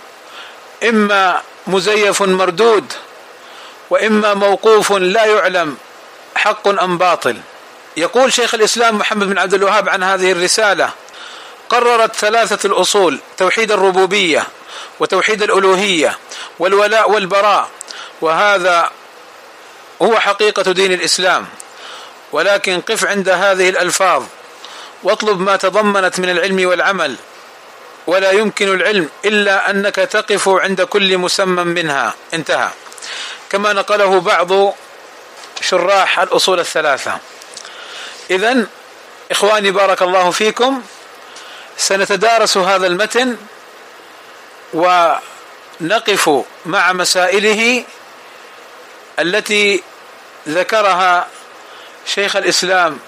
إما 0.89 1.43
مزيف 1.67 2.23
مردود 2.23 2.93
وإما 3.91 4.35
موقوف 4.35 4.93
لا 4.93 5.25
يعلم 5.25 5.77
حق 6.37 6.69
أم 6.69 6.99
باطل. 6.99 7.37
يقول 7.97 8.33
شيخ 8.33 8.55
الإسلام 8.55 8.99
محمد 8.99 9.27
بن 9.27 9.39
عبد 9.39 9.55
الوهاب 9.55 9.89
عن 9.89 10.03
هذه 10.03 10.33
الرسالة 10.33 10.91
قررت 11.69 12.17
ثلاثة 12.17 12.67
الأصول 12.67 13.21
توحيد 13.37 13.73
الربوبية 13.73 14.47
وتوحيد 15.01 15.43
الألوهية 15.43 16.19
والولاء 16.59 17.11
والبراء 17.11 17.69
وهذا 18.21 18.91
هو 20.03 20.21
حقيقة 20.21 20.73
دين 20.73 20.93
الإسلام. 20.93 21.47
ولكن 22.33 22.81
قف 22.81 23.05
عند 23.05 23.29
هذه 23.29 23.69
الألفاظ 23.69 24.25
واطلب 25.03 25.41
ما 25.41 25.57
تضمنت 25.57 26.21
من 26.21 26.31
العلم 26.31 26.69
والعمل. 26.69 27.17
ولا 28.07 28.31
يمكن 28.31 28.75
العلم 28.75 29.09
إلا 29.25 29.71
أنك 29.71 29.95
تقف 29.95 30.49
عند 30.49 30.83
كل 30.83 31.19
مسمى 31.19 31.65
منها. 31.65 32.15
انتهى. 32.35 32.71
كما 33.51 33.73
نقله 33.73 34.21
بعض 34.21 34.75
شراح 35.61 36.21
الأصول 36.21 36.61
الثلاثة. 36.61 37.19
اذا 38.31 38.67
إخواني 39.31 39.71
بارك 39.71 40.03
الله 40.03 40.31
فيكم 40.31 40.83
سنتدارس 41.77 42.57
هذا 42.57 42.87
المتن 42.87 43.37
ونقف 44.75 46.31
مع 46.67 46.93
مسائله 46.93 47.85
التي 49.19 49.83
ذكرها 50.49 51.29
شيخ 52.07 52.37
الإسلام 52.37 52.99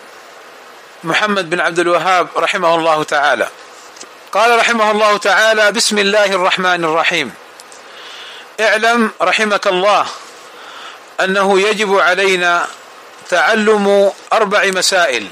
محمد 1.05 1.51
بن 1.51 1.61
عبد 1.61 1.79
الوهاب 1.79 2.29
رحمه 2.37 2.75
الله 2.75 3.03
تعالى. 3.03 3.49
قال 4.33 4.59
رحمه 4.59 4.91
الله 4.91 5.17
تعالى 5.17 5.73
بسم 5.73 5.99
الله 5.99 6.25
الرحمن 6.25 6.85
الرحيم. 6.85 7.35
اعلم 8.61 9.11
رحمك 9.23 9.67
الله 9.67 10.07
أنه 11.21 11.61
يجب 11.61 11.99
علينا 11.99 12.67
تعلم 13.29 14.13
أربع 14.33 14.65
مسائل. 14.65 15.29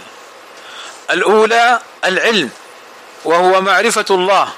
الأولى 1.10 1.80
العلم 2.04 2.50
وهو 3.24 3.60
معرفة 3.60 4.04
الله 4.10 4.48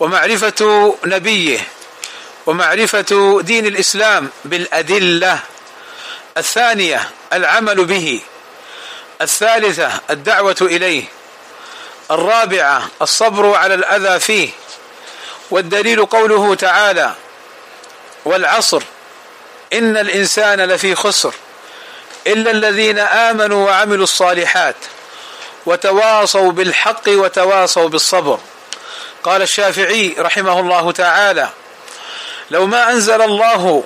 ومعرفة 0.00 0.94
نبيه 1.04 1.68
ومعرفة 2.46 3.40
دين 3.42 3.66
الإسلام 3.66 4.30
بالأدلة. 4.44 5.38
الثانية 6.36 7.10
العمل 7.32 7.84
به. 7.84 8.20
الثالثة 9.20 10.00
الدعوة 10.10 10.56
إليه. 10.60 11.04
الرابعة 12.14 12.88
الصبر 13.02 13.54
على 13.54 13.74
الأذى 13.74 14.20
فيه. 14.20 14.50
والدليل 15.50 16.06
قوله 16.06 16.54
تعالى 16.54 17.14
والعصر 18.24 18.82
إن 19.72 19.96
الإنسان 19.96 20.60
لفي 20.60 20.94
خسر 20.94 21.34
إلا 22.26 22.50
الذين 22.50 22.98
آمنوا 22.98 23.66
وعملوا 23.66 24.04
الصالحات 24.04 24.76
وتواصوا 25.66 26.52
بالحق 26.52 27.02
وتواصوا 27.08 27.88
بالصبر. 27.88 28.38
قال 29.24 29.42
الشافعي 29.42 30.14
رحمه 30.18 30.60
الله 30.60 30.92
تعالى 30.92 31.48
لو 32.50 32.66
ما 32.66 32.90
أنزل 32.90 33.22
الله 33.22 33.84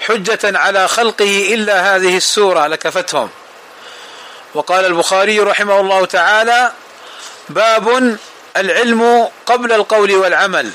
حجة 0.00 0.58
على 0.58 0.88
خلقه 0.88 1.54
إلا 1.54 1.96
هذه 1.96 2.16
السورة 2.16 2.66
لكفتهم. 2.66 3.30
وقال 4.54 4.84
البخاري 4.84 5.40
رحمه 5.40 5.80
الله 5.80 6.06
تعالى 6.06 6.72
باب 7.48 8.18
العلم 8.56 9.28
قبل 9.46 9.72
القول 9.72 10.12
والعمل 10.12 10.70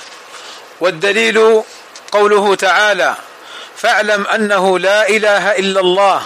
والدليل 0.80 1.64
قوله 2.12 2.56
تعالى 2.56 3.16
فاعلم 3.78 4.28
أنه 4.28 4.80
لا 4.80 5.10
إله 5.10 5.58
إلا 5.58 5.80
الله 5.80 6.22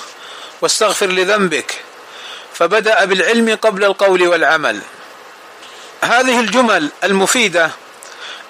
واستغفر 0.62 1.06
لذنبك. 1.06 1.76
فبدأ 2.54 3.06
بالعلم 3.06 3.58
قبل 3.62 3.84
القول 3.84 4.28
والعمل. 4.28 4.80
هذه 6.02 6.40
الجمل 6.40 6.90
المفيدة 7.04 7.72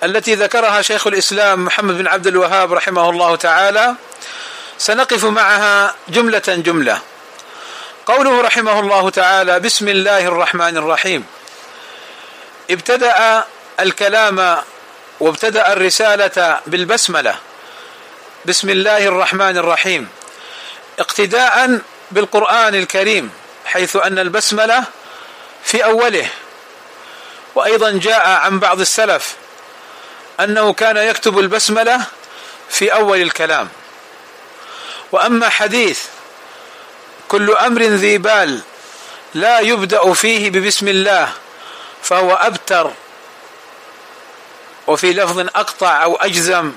التي 0.04 0.36
ذكرها 0.36 0.82
شيخ 0.82 1.08
الإسلام 1.08 1.66
محمد 1.66 1.98
بن 1.98 2.08
عبد 2.08 2.28
الوهاب 2.28 2.74
رحمه 2.74 3.10
الله 3.10 3.36
تعالى 3.36 3.96
سنقف 4.78 5.26
معها 5.26 5.96
جملة 6.08 6.44
جملة. 6.48 7.00
قوله 8.06 8.42
رحمه 8.42 8.80
الله 8.80 9.10
تعالى 9.10 9.60
بسم 9.60 9.88
الله 9.88 10.28
الرحمن 10.28 10.78
الرحيم. 10.78 11.26
ابتدأ 12.72 13.44
الكلام 13.80 14.58
وابتدأ 15.20 15.74
الرسالة 15.74 16.60
بالبسملة. 16.68 17.36
بسم 18.46 18.70
الله 18.70 19.08
الرحمن 19.08 19.58
الرحيم. 19.58 20.10
اقتداء 21.00 21.80
بالقرآن 22.12 22.76
الكريم 22.76 23.32
حيث 23.66 23.96
أن 23.96 24.20
البسملة 24.20 24.84
في 25.64 25.86
أوله. 25.86 26.30
وأيضا 27.56 27.92
جاء 27.92 28.28
عن 28.30 28.60
بعض 28.60 28.80
السلف 28.80 29.36
أنه 30.40 30.74
كان 30.74 30.98
يكتب 30.98 31.40
البسملة 31.40 32.02
في 32.70 32.94
أول 32.94 33.22
الكلام. 33.22 33.70
وأما 35.12 35.50
حديث 35.50 36.02
كل 37.28 37.52
أمر 37.52 37.82
ذي 37.82 38.18
بال 38.18 38.60
لا 39.34 39.60
يبدأ 39.60 40.14
فيه 40.14 40.50
ببسم 40.50 40.88
الله 40.88 41.34
فهو 42.04 42.34
أبتر. 42.34 42.92
وفي 44.88 45.14
لفظ 45.14 45.40
أقطع 45.40 46.04
أو 46.04 46.16
أجزم. 46.16 46.74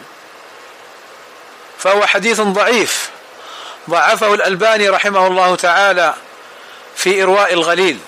فهو 1.79 2.07
حديث 2.07 2.41
ضعيف. 2.41 3.11
ضعفه 3.91 4.35
الألباني 4.35 4.89
رحمه 4.89 5.27
الله 5.27 5.57
تعالى 5.57 6.15
في 6.97 7.23
إرواء 7.23 7.53
الغليل. 7.53 7.99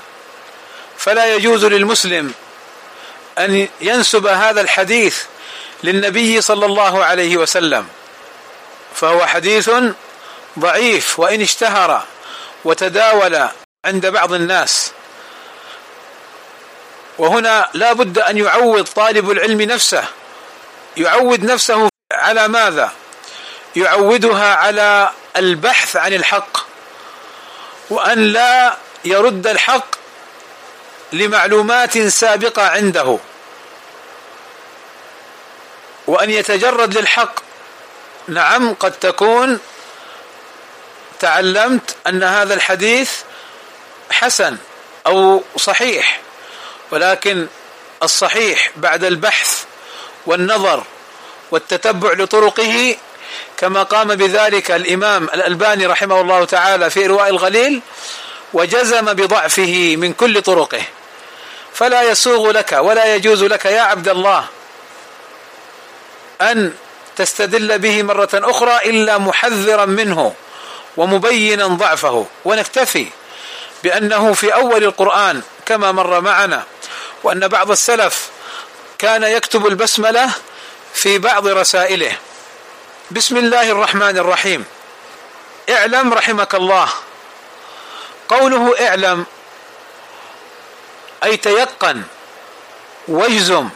فلا 0.98 1.34
يجوز 1.34 1.64
للمسلم 1.64 2.34
أن 3.38 3.68
ينسب 3.80 4.26
هذا 4.26 4.60
الحديث 4.60 5.22
للنبي 5.82 6.40
صلى 6.40 6.66
الله 6.66 7.04
عليه 7.04 7.36
وسلم. 7.36 7.88
فهو 8.94 9.26
حديث 9.26 9.70
ضعيف 10.58 11.18
وإن 11.20 11.42
اشتهر 11.42 12.04
وتداول 12.64 13.48
عند 13.84 14.06
بعض 14.06 14.32
الناس. 14.32 14.92
وهنا 17.18 17.68
لا 17.74 17.92
بد 17.92 18.18
أن 18.18 18.38
يعود 18.38 18.84
طالب 18.84 19.30
العلم 19.30 19.62
نفسه. 19.62 20.04
يعود 20.96 21.44
نفسه 21.44 21.88
على 22.12 22.48
ماذا؟ 22.48 22.92
يعودها 23.76 24.54
على 24.54 25.10
البحث 25.36 25.96
عن 25.96 26.12
الحق. 26.12 26.58
وأن 27.90 28.18
لا 28.18 28.76
يرد 29.04 29.46
الحق 29.46 29.86
لمعلومات 31.12 31.98
سابقة 31.98 32.68
عنده. 32.68 33.18
وأن 36.06 36.30
يتجرد 36.30 36.98
للحق. 36.98 37.34
نعم 38.28 38.74
قد 38.74 38.92
تكون 38.92 39.60
تعلمت 41.20 41.96
أن 42.06 42.22
هذا 42.22 42.54
الحديث 42.54 43.12
حسن 44.10 44.56
أو 45.06 45.42
صحيح. 45.56 46.20
ولكن 46.90 47.46
الصحيح 48.02 48.70
بعد 48.76 49.04
البحث 49.04 49.64
والنظر 50.26 50.84
والتتبع 51.50 52.12
لطرقه 52.12 52.96
كما 53.56 53.82
قام 53.82 54.14
بذلك 54.14 54.70
الإمام 54.70 55.24
الألباني 55.24 55.86
رحمه 55.86 56.20
الله 56.20 56.44
تعالى 56.44 56.90
في 56.90 57.04
ارواء 57.04 57.28
الغليل 57.28 57.80
وجزم 58.52 59.12
بضعفه 59.12 59.96
من 59.96 60.12
كل 60.12 60.42
طرقه. 60.42 60.82
فلا 61.74 62.02
يسوغ 62.02 62.50
لك 62.50 62.72
ولا 62.72 63.14
يجوز 63.14 63.44
لك 63.44 63.64
يا 63.64 63.80
عبد 63.80 64.08
الله 64.08 64.44
أن 66.40 66.74
تستدل 67.16 67.78
به 67.78 68.02
مرة 68.02 68.28
أخرى 68.34 68.78
إلا 68.84 69.18
محذرا 69.18 69.84
منه 69.84 70.34
ومبينا 70.96 71.66
ضعفه. 71.66 72.26
ونكتفي 72.44 73.06
بأنه 73.84 74.32
في 74.32 74.54
أول 74.54 74.84
القرآن 74.84 75.42
كما 75.66 75.92
مر 75.92 76.20
معنا 76.20 76.64
وأن 77.22 77.48
بعض 77.48 77.70
السلف 77.70 78.28
كان 78.98 79.22
يكتب 79.22 79.66
البسملة 79.66 80.30
في 80.94 81.18
بعض 81.18 81.46
رسائله. 81.46 82.16
بسم 83.10 83.36
الله 83.36 83.70
الرحمن 83.70 84.18
الرحيم. 84.18 84.64
اعلم 85.70 86.14
رحمك 86.14 86.54
الله. 86.54 86.88
قوله 88.28 88.88
اعلم 88.88 89.26
أي 91.24 91.36
تيقن 91.36 92.02
واجزم 93.08 93.68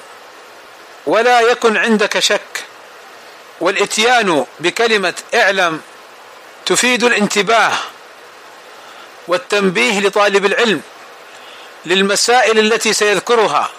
ولا 1.07 1.41
يكن 1.41 1.77
عندك 1.77 2.19
شك. 2.19 2.65
والإتيان 3.61 4.47
بكلمة 4.61 5.15
اعلم 5.35 5.81
تفيد 6.67 7.05
الانتباه 7.05 7.73
والتنبيه 9.29 10.01
لطالب 10.01 10.47
العلم. 10.47 10.83
للمسائل 11.87 12.59
التي 12.59 12.93
سيذكرها. 12.93 13.71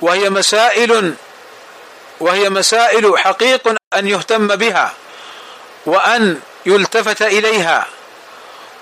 وهي 0.00 0.30
مسائل 0.30 1.14
وهي 2.20 2.50
مسائل 2.50 3.18
حقيق 3.18 3.74
أن 3.94 4.08
يهتم 4.08 4.56
بها 4.56 4.94
وأن 5.86 6.40
يلتفت 6.66 7.22
إليها 7.22 7.86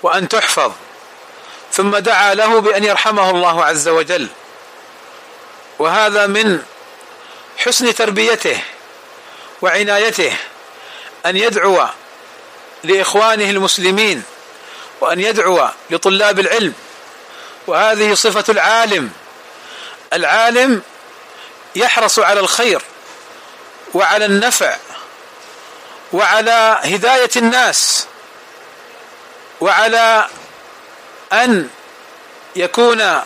وأن 0.03 0.27
تحفظ. 0.27 0.71
ثم 1.71 1.97
دعا 1.97 2.33
له 2.33 2.61
بأن 2.61 2.83
يرحمه 2.83 3.29
الله 3.29 3.65
عز 3.65 3.87
وجل. 3.87 4.27
وهذا 5.79 6.27
من 6.27 6.63
حسن 7.57 7.95
تربيته 7.95 8.61
وعنايته 9.61 10.33
أن 11.25 11.37
يدعو 11.37 11.87
لإخوانه 12.83 13.49
المسلمين 13.49 14.23
وأن 15.01 15.19
يدعو 15.19 15.67
لطلاب 15.89 16.39
العلم. 16.39 16.73
وهذه 17.67 18.13
صفة 18.13 18.43
العالم. 18.49 19.11
العالم 20.13 20.81
يحرص 21.75 22.19
على 22.19 22.39
الخير 22.39 22.81
وعلى 23.93 24.25
النفع 24.25 24.77
وعلى 26.13 26.79
هداية 26.83 27.29
الناس 27.35 28.07
وعلى 29.61 30.27
أن 31.33 31.69
يكون 32.55 33.21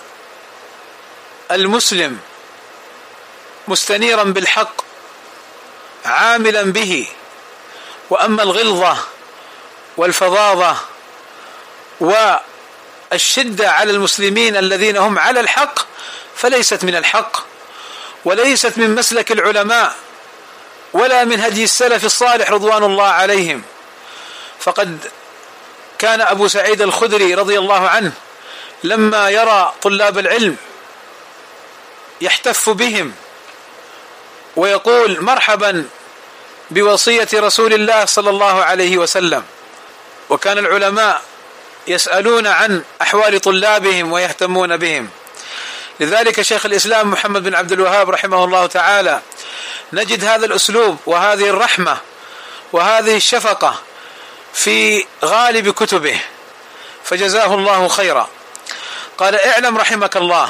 المسلم 1.52 2.20
مستنيرا 3.68 4.24
بالحق 4.24 4.82
عاملا 6.06 6.64
به. 6.64 7.08
وأما 8.10 8.44
الغلظة 8.44 8.98
والفظاظة 9.98 10.78
والشده 13.12 13.72
على 13.72 13.92
المسلمين 13.92 14.58
الذين 14.58 14.98
هم 14.98 15.20
على 15.20 15.40
الحق 15.40 15.80
فليست 16.36 16.84
من 16.84 16.96
الحق 16.96 17.38
وليست 18.26 18.78
من 18.78 18.96
مسلك 18.96 19.32
العلماء 19.32 19.96
ولا 20.94 21.24
من 21.24 21.40
هدي 21.40 21.64
السلف 21.64 22.06
الصالح 22.06 22.50
رضوان 22.52 22.84
الله 22.84 23.08
عليهم. 23.08 23.62
فقد 24.60 25.12
كان 26.00 26.22
أبو 26.22 26.48
سعيد 26.48 26.82
الخدري 26.82 27.36
رضي 27.36 27.60
الله 27.60 27.90
عنه 27.90 28.12
لما 28.84 29.30
يرى 29.30 29.74
طلاب 29.82 30.18
العلم 30.18 30.58
يحتف 32.22 32.70
بهم 32.70 33.14
ويقول 34.56 35.22
مرحبا 35.24 35.90
بوصية 36.72 37.28
رسول 37.34 37.74
الله 37.74 38.06
صلى 38.06 38.30
الله 38.30 38.64
عليه 38.64 38.98
وسلم. 38.98 39.44
وكان 40.30 40.58
العلماء 40.58 41.22
يسألون 41.88 42.48
عن 42.48 42.84
أحوال 43.02 43.42
طلابهم 43.42 44.12
ويهتمون 44.12 44.78
بهم. 44.78 45.10
لذلك 46.00 46.42
شيخ 46.42 46.66
الإسلام 46.66 47.12
محمد 47.12 47.44
بن 47.44 47.56
عبد 47.56 47.72
الوهاب 47.72 48.10
رحمه 48.10 48.44
الله 48.44 48.66
تعالى 48.66 49.22
نجد 49.94 50.24
هذا 50.26 50.46
الأسلوب 50.46 50.98
وهذه 51.06 51.50
الرحمة 51.50 51.98
وهذه 52.74 53.16
الشفقة 53.16 53.82
في 54.54 55.06
غالب 55.26 55.74
كتبه 55.74 56.20
فجزاه 57.04 57.54
الله 57.56 57.88
خيرا. 57.88 58.30
قال 59.18 59.36
اعلم 59.36 59.78
رحمك 59.78 60.18
الله 60.18 60.50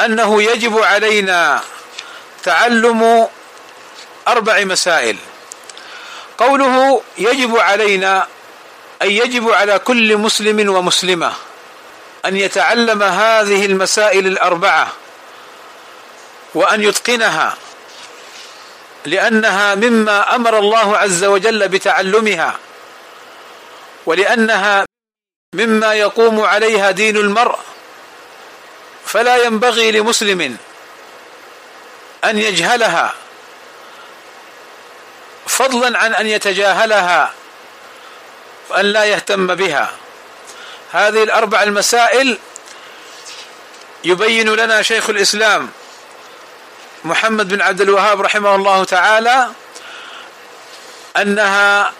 أنه 0.00 0.42
يجب 0.42 0.78
علينا 0.78 1.62
تعلم 2.42 3.28
أربع 4.28 4.64
مسائل. 4.64 5.16
قوله 6.38 7.02
يجب 7.18 7.56
علينا 7.56 8.26
أي 9.02 9.16
يجب 9.16 9.50
على 9.50 9.78
كل 9.78 10.16
مسلم 10.16 10.74
ومسلمة 10.74 11.32
أن 12.24 12.36
يتعلم 12.36 13.02
هذه 13.02 13.66
المسائل 13.66 14.26
الأربعة 14.26 14.92
وأن 16.54 16.82
يتقنها 16.82 17.56
لأنها 19.04 19.74
مما 19.74 20.34
أمر 20.34 20.58
الله 20.58 20.96
عز 20.96 21.24
وجل 21.24 21.68
بتعلمها 21.68 22.58
ولأنها 24.06 24.84
مما 25.54 25.94
يقوم 25.94 26.40
عليها 26.40 26.90
دين 26.90 27.16
المرء. 27.16 27.58
فلا 29.06 29.36
ينبغي 29.36 29.90
لمسلم 29.92 30.56
أن 32.24 32.38
يجهلها 32.38 33.14
فضلا 35.46 35.98
عن 35.98 36.14
أن 36.14 36.26
يتجاهلها 36.26 37.32
وأن 38.68 38.84
لا 38.84 39.04
يهتم 39.04 39.54
بها. 39.54 39.90
هذه 40.92 41.22
الأربع 41.22 41.62
المسائل 41.62 42.38
يبين 44.04 44.54
لنا 44.54 44.82
شيخ 44.82 45.10
الإسلام 45.10 45.70
محمد 47.04 47.48
بن 47.48 47.60
عبد 47.60 47.80
الوهاب 47.80 48.20
رحمه 48.20 48.54
الله 48.54 48.84
تعالى 48.84 49.48
أنها 51.16 51.92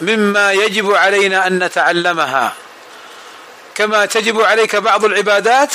مما 0.00 0.52
يجب 0.52 0.94
علينا 0.94 1.46
أن 1.46 1.64
نتعلمها. 1.64 2.52
كما 3.74 4.06
تجب 4.06 4.40
عليك 4.40 4.76
بعض 4.76 5.04
العبادات 5.04 5.74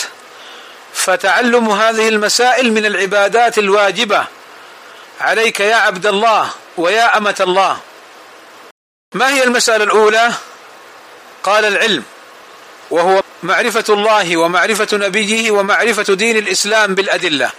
فتعلم 0.93 1.69
هذه 1.69 2.09
المسائل 2.09 2.73
من 2.73 2.85
العبادات 2.85 3.57
الواجبة. 3.57 4.25
عليك 5.21 5.59
يا 5.59 5.75
عبد 5.75 6.05
الله 6.05 6.49
ويا 6.77 7.17
أمة 7.17 7.35
الله. 7.39 7.77
ما 9.13 9.29
هي 9.29 9.43
المسألة 9.43 9.83
الأولى؟ 9.83 10.31
قال 11.43 11.65
العلم 11.65 12.03
وهو 12.89 13.23
معرفة 13.43 13.83
الله 13.89 14.37
ومعرفة 14.37 14.87
نبيه 14.93 15.51
ومعرفة 15.51 16.13
دين 16.13 16.37
الإسلام 16.37 16.95
بالأدلة. 16.95 17.51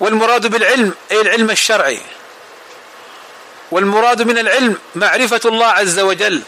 والمراد 0.00 0.46
بالعلم 0.46 0.94
أي 1.10 1.20
العلم 1.20 1.50
الشرعي. 1.50 2.00
والمراد 3.70 4.22
من 4.22 4.38
العلم 4.38 4.78
معرفة 4.94 5.40
الله 5.44 5.66
عز 5.66 5.98
وجل. 6.00 6.42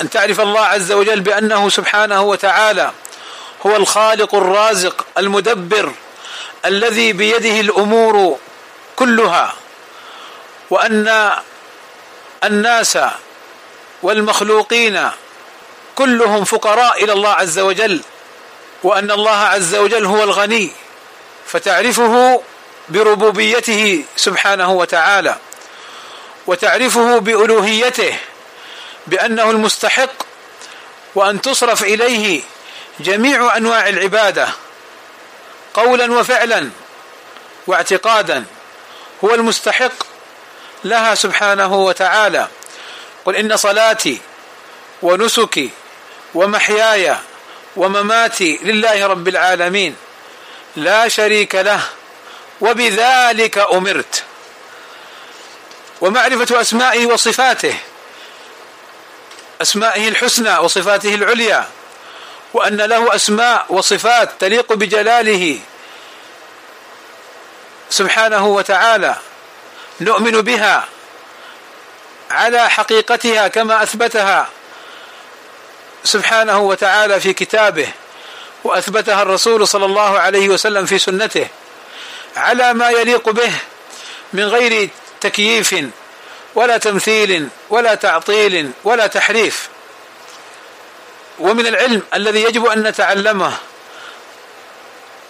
أن 0.00 0.10
تعرف 0.10 0.40
الله 0.40 0.60
عز 0.60 0.92
وجل 0.92 1.20
بأنه 1.20 1.68
سبحانه 1.68 2.22
وتعالى 2.22 2.92
هو 3.66 3.76
الخالق 3.76 4.34
الرازق 4.34 5.06
المدبر 5.18 5.92
الذي 6.64 7.12
بيده 7.12 7.60
الأمور 7.60 8.38
كلها. 8.96 9.54
وأن 10.70 11.32
الناس 12.44 12.98
والمخلوقين 14.02 15.10
كلهم 15.94 16.44
فقراء 16.44 17.04
إلى 17.04 17.12
الله 17.12 17.30
عز 17.30 17.58
وجل 17.58 18.00
وأن 18.82 19.10
الله 19.10 19.36
عز 19.36 19.74
وجل 19.74 20.06
هو 20.06 20.24
الغني 20.24 20.70
فتعرفه 21.46 22.42
بربوبيته 22.88 24.04
سبحانه 24.16 24.72
وتعالى 24.72 25.36
وتعرفه 26.46 27.18
بألوهيته 27.18 28.18
بأنه 29.06 29.50
المستحق 29.50 30.10
وأن 31.14 31.40
تصرف 31.40 31.82
إليه 31.82 32.42
جميع 33.00 33.56
أنواع 33.56 33.88
العبادة 33.88 34.48
قولا 35.74 36.12
وفعلا 36.12 36.70
واعتقادا 37.66 38.44
هو 39.24 39.34
المستحق. 39.34 40.15
لها 40.84 41.14
سبحانه 41.14 41.74
وتعالى. 41.74 42.48
قل 43.24 43.36
إن 43.36 43.56
صلاتي 43.56 44.20
ونسكي 45.02 45.70
ومحياي 46.34 47.16
ومماتي 47.76 48.58
لله 48.62 49.06
رب 49.06 49.28
العالمين. 49.28 49.96
لا 50.76 51.08
شريك 51.08 51.54
له 51.54 51.80
وبذلك 52.60 53.58
أمرت. 53.58 54.22
ومعرفة 56.00 56.60
أسمائه 56.60 57.06
وصفاته 57.06 57.74
أسمائه 59.62 60.08
الحسنى 60.08 60.58
وصفاته 60.58 61.14
العليا 61.14 61.68
وأن 62.54 62.76
له 62.76 63.14
أسماء 63.14 63.66
وصفات 63.68 64.30
تليق 64.40 64.72
بجلاله 64.72 65.60
سبحانه 67.90 68.46
وتعالى. 68.46 69.16
نؤمن 70.00 70.40
بها 70.40 70.88
على 72.30 72.70
حقيقتها 72.70 73.48
كما 73.48 73.82
أثبتها 73.82 74.48
سبحانه 76.04 76.60
وتعالى 76.60 77.20
في 77.20 77.32
كتابه 77.32 77.88
وأثبتها 78.64 79.22
الرسول 79.22 79.68
صلى 79.68 79.84
الله 79.84 80.18
عليه 80.18 80.48
وسلم 80.48 80.86
في 80.86 80.98
سنته 80.98 81.48
على 82.36 82.74
ما 82.74 82.90
يليق 82.90 83.30
به 83.30 83.52
من 84.32 84.44
غير 84.44 84.88
تكييف 85.20 85.74
ولا 86.54 86.76
تمثيل 86.76 87.48
ولا 87.70 87.94
تعطيل 87.94 88.70
ولا 88.84 89.06
تحريف. 89.06 89.68
ومن 91.38 91.66
العلم 91.66 92.02
الذي 92.14 92.42
يجب 92.42 92.66
أن 92.66 92.82
نتعلمه 92.82 93.52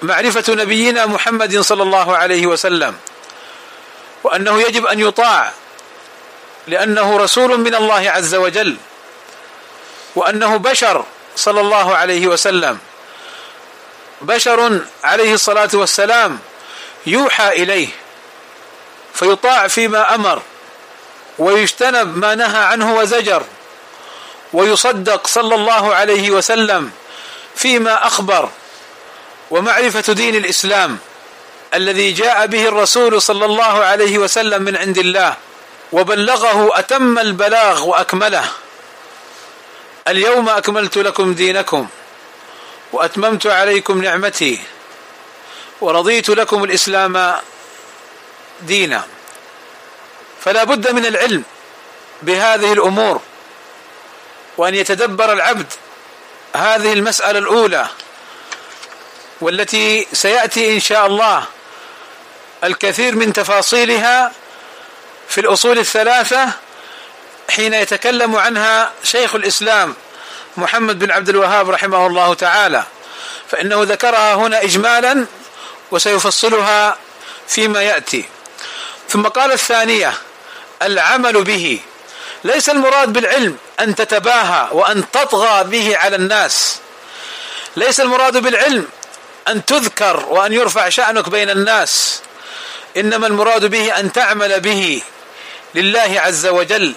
معرفة 0.03 0.55
نبينا 0.55 1.07
محمد 1.07 1.61
صلى 1.61 1.83
الله 1.83 2.17
عليه 2.17 2.47
وسلم 2.47 2.97
وأنه 4.27 4.63
يجب 4.63 4.87
أن 4.87 5.01
يطاع 5.01 5.53
لأنه 6.67 7.17
رسول 7.17 7.61
من 7.61 7.75
الله 7.75 8.11
عز 8.11 8.35
وجل 8.35 8.77
وأنه 10.17 10.57
بشر 10.57 11.05
صلى 11.37 11.61
الله 11.61 11.97
عليه 11.97 12.27
وسلم. 12.27 12.79
بشر 14.21 14.81
عليه 15.05 15.35
الصلاة 15.35 15.69
والسلام 15.75 16.39
يوحى 17.07 17.49
إليه 17.49 17.89
فيطاع 19.15 19.69
فيما 19.69 20.15
أمر 20.15 20.43
ويجتنب 21.39 22.17
ما 22.17 22.35
نهى 22.35 22.65
عنه 22.65 22.97
وزجر 22.97 23.45
ويصدق 24.53 25.27
صلى 25.27 25.55
الله 25.55 25.95
عليه 25.95 26.31
وسلم 26.31 26.91
فيما 27.57 28.07
أخبر 28.07 28.51
ومعرفة 29.51 30.13
دين 30.13 30.35
الإسلام. 30.35 30.99
الذي 31.77 32.13
جاء 32.13 32.47
به 32.47 32.69
الرسول 32.69 33.23
صلى 33.23 33.45
الله 33.45 33.85
عليه 33.85 34.19
وسلم 34.19 34.63
من 34.63 34.77
عند 34.77 34.99
الله 34.99 35.37
وبلغه 35.93 36.79
أتم 36.79 37.19
البلاغ 37.19 37.85
وأكمله. 37.85 38.45
اليوم 40.09 40.49
أكملت 40.49 40.99
لكم 40.99 41.35
دينكم 41.35 41.89
وأتممت 42.93 43.47
عليكم 43.47 44.03
نعمتي 44.03 44.61
ورضيت 45.81 46.29
لكم 46.29 46.65
الإسلام 46.65 47.35
دينا. 48.63 49.03
فلا 50.45 50.65
بد 50.65 50.91
من 50.91 51.07
العلم 51.07 51.43
بهذه 52.23 52.73
الأمور 52.73 53.21
وأن 54.57 54.75
يتدبر 54.75 55.33
العبد 55.33 55.73
هذه 56.55 56.93
المسألة 56.93 57.39
الأولى 57.39 57.87
والتي 59.41 60.07
سيأتي 60.13 60.75
إن 60.75 60.81
شاء 60.81 61.07
الله 61.07 61.47
الكثير 62.65 63.15
من 63.15 63.33
تفاصيلها 63.33 64.33
في 65.29 65.41
الأصول 65.41 65.79
الثلاثة 65.79 66.49
حين 67.51 67.75
يتكلم 67.75 68.37
عنها 68.37 68.93
شيخ 69.05 69.35
الإسلام 69.35 69.95
محمد 70.57 70.99
بن 70.99 71.11
عبد 71.11 71.29
الوهاب 71.29 71.71
رحمه 71.71 72.07
الله 72.07 72.35
تعالى 72.35 72.85
فإنه 73.51 73.83
ذكرها 73.83 74.35
هنا 74.35 74.63
اجمالا 74.63 75.27
وسيفصلها 75.91 76.97
فيما 77.49 77.83
يأتي. 77.83 78.25
ثم 79.09 79.27
قال 79.27 79.53
الثانية 79.53 80.13
العمل 80.83 81.45
به. 81.45 81.81
ليس 82.45 82.69
المراد 82.69 83.13
بالعلم 83.13 83.57
أن 83.81 83.95
تتباهى 83.95 84.69
وأن 84.73 85.11
تطغى 85.11 85.65
به 85.65 85.97
على 85.97 86.17
الناس. 86.17 86.79
ليس 87.77 88.01
المراد 88.01 88.37
بالعلم 88.37 88.89
أن 89.49 89.65
تذكر 89.65 90.27
وأن 90.29 90.53
يرفع 90.53 90.89
شأنك 90.89 91.29
بين 91.29 91.51
الناس. 91.51 92.23
إنما 92.97 93.27
المراد 93.27 93.65
به 93.65 94.01
أن 94.01 94.13
تعمل 94.13 94.61
به 94.61 95.03
لله 95.75 96.21
عز 96.21 96.47
وجل 96.47 96.95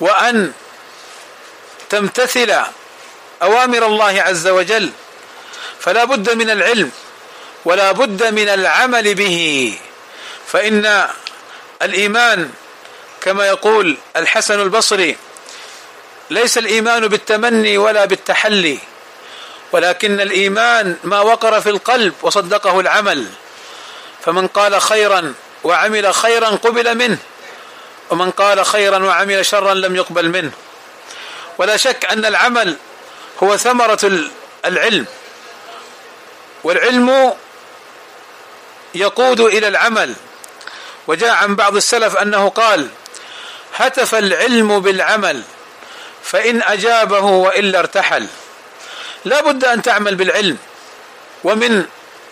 وأن 0.00 0.52
تمتثل 1.90 2.54
أوامر 3.42 3.86
الله 3.86 4.22
عز 4.22 4.46
وجل 4.48 4.90
فلا 5.80 6.04
بد 6.04 6.30
من 6.30 6.50
العلم 6.50 6.90
ولا 7.64 7.92
بد 7.92 8.24
من 8.24 8.48
العمل 8.48 9.14
به. 9.14 9.78
فإن 10.46 11.08
الإيمان 11.82 12.50
كما 13.20 13.46
يقول 13.46 13.96
الحسن 14.16 14.60
البصري 14.60 15.16
ليس 16.30 16.58
الإيمان 16.58 17.08
بالتمني 17.08 17.78
ولا 17.78 18.04
بالتحلي 18.04 18.78
ولكن 19.72 20.20
الإيمان 20.20 20.96
ما 21.04 21.20
وقر 21.20 21.60
في 21.60 21.70
القلب 21.70 22.14
وصدقه 22.22 22.80
العمل. 22.80 23.26
فمن 24.26 24.46
قال 24.46 24.80
خيرا 24.80 25.34
وعمل 25.64 26.14
خيرا 26.14 26.48
قبل 26.48 26.94
منه 26.94 27.18
ومن 28.10 28.30
قال 28.30 28.66
خيرا 28.66 29.04
وعمل 29.04 29.46
شرا 29.46 29.74
لم 29.74 29.96
يقبل 29.96 30.28
منه. 30.28 30.50
ولا 31.58 31.76
شك 31.76 32.04
أن 32.04 32.24
العمل 32.24 32.76
هو 33.42 33.56
ثمرة 33.56 34.28
العلم. 34.64 35.06
والعلم 36.64 37.34
يقود 38.94 39.40
إلى 39.40 39.68
العمل. 39.68 40.14
وجاء 41.06 41.30
عن 41.30 41.56
بعض 41.56 41.76
السلف 41.76 42.16
أنه 42.16 42.48
قال 42.48 42.88
هتف 43.76 44.14
العلم 44.14 44.80
بالعمل 44.80 45.42
فإن 46.22 46.62
أجابه 46.62 47.20
وإلا 47.20 47.78
ارتحل. 47.78 48.26
لا 49.24 49.40
بد 49.40 49.64
أن 49.64 49.82
تعمل 49.82 50.14
بالعلم. 50.14 50.58
ومن 51.44 51.86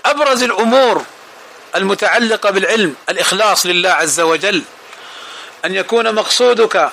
أبرز 0.07 0.43
الأمور 0.43 1.05
المتعلقة 1.77 2.51
بالعلم 2.51 2.95
الإخلاص 3.09 3.67
لله 3.67 3.91
عز 3.91 4.21
وجل. 4.21 4.63
أن 5.65 5.75
يكون 5.75 6.15
مقصودك 6.15 6.91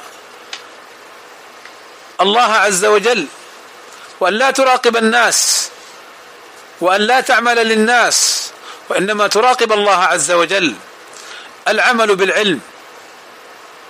الله 2.22 2.54
عز 2.54 2.86
وجل 2.86 3.26
وأن 4.20 4.34
لا 4.34 4.52
تراقب 4.52 4.98
الناس 4.98 5.70
وأن 6.82 7.02
لا 7.02 7.22
تعمل 7.22 7.68
للناس 7.68 8.52
وإنما 8.90 9.28
تراقب 9.28 9.72
الله 9.72 9.96
عز 10.04 10.32
وجل. 10.32 10.76
العمل 11.68 12.16
بالعلم 12.16 12.60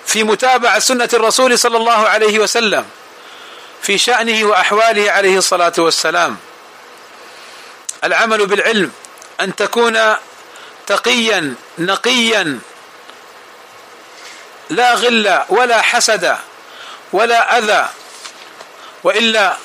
في 0.05 0.23
متابعة 0.23 0.79
سنة 0.79 1.09
الرسول 1.13 1.59
صلى 1.59 1.77
الله 1.77 2.07
عليه 2.09 2.39
وسلم 2.39 2.85
في 3.81 3.97
شأنه 3.97 4.45
وأحواله 4.45 5.11
عليه 5.11 5.37
الصلاة 5.37 5.73
والسلام. 5.77 6.37
العمل 8.03 8.45
بالعلم 8.45 8.91
أن 9.41 9.55
تكون 9.55 10.15
تقيا 10.91 11.55
نقيا. 11.77 12.59
لا 14.69 14.93
غل 14.93 15.41
ولا 15.49 15.81
حسد 15.81 16.37
ولا 17.13 17.57
أذى 17.57 17.89
وإلا 19.03 19.57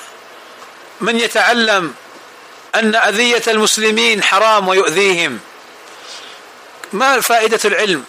من 1.01 1.19
يتعلم 1.19 1.95
أن 2.75 2.95
أذية 2.95 3.43
المسلمين 3.47 4.23
حرام 4.23 4.67
ويؤذيهم. 4.67 5.39
ما 6.93 7.21
فائدة 7.21 7.59
العلم 7.65 8.05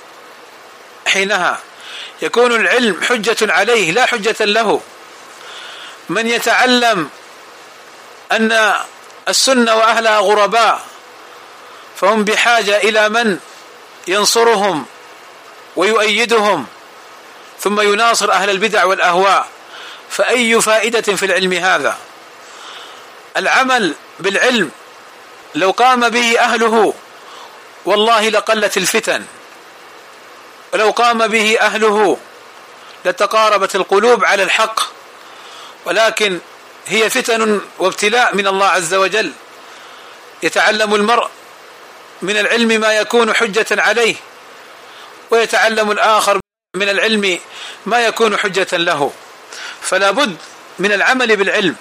حينها؟ 1.07 1.59
يكون 2.22 2.52
العلم 2.52 3.02
حجة 3.02 3.52
عليه 3.52 3.92
لا 3.92 4.07
حجة 4.07 4.44
له. 4.44 4.81
من 6.09 6.26
يتعلم 6.26 7.11
أن 8.33 8.74
السنة 9.28 9.74
وأهلها 9.74 10.18
غرباء 10.18 10.97
فهم 12.00 12.24
بحاجة 12.24 12.76
إلى 12.76 13.08
من 13.08 13.38
ينصرهم 14.08 14.87
ويؤيدهم 15.76 16.66
ثم 17.61 17.80
يناصر 17.80 18.32
أهل 18.32 18.50
البدع 18.50 18.84
والأهواء. 18.84 19.48
فأي 20.11 20.61
فائدة 20.61 21.16
في 21.16 21.26
العلم 21.26 21.52
هذا؟ 21.52 21.98
العمل 23.37 23.94
بالعلم 24.20 24.70
لو 25.54 25.70
قام 25.70 26.08
به 26.08 26.40
أهله 26.40 26.94
والله 27.84 28.28
لقلت 28.28 28.76
الفتن. 28.76 29.24
ولو 30.72 30.90
قام 30.90 31.26
به 31.26 31.58
أهله 31.61 32.18
لتقاربت 33.04 33.74
القلوب 33.74 34.24
على 34.24 34.42
الحق. 34.42 34.80
ولكن 35.84 36.38
هي 36.87 37.11
فتن 37.11 37.61
وابتلاء 37.78 38.34
من 38.34 38.46
الله 38.46 38.66
عز 38.66 38.94
وجل. 38.94 39.32
يتعلم 40.42 40.94
المرء 40.94 41.28
من 42.22 42.37
العلم 42.37 42.68
ما 42.68 42.92
يكون 42.92 43.35
حجة 43.35 43.66
عليه 43.70 44.14
ويتعلم 45.31 45.90
الآخر 45.90 46.40
من 46.76 46.88
العلم 46.88 47.38
ما 47.87 48.07
يكون 48.07 48.37
حجة 48.37 48.76
له. 48.76 49.12
فلا 49.83 50.11
بد 50.11 50.37
من 50.78 50.92
العمل 50.92 51.37
بالعلم. 51.37 51.76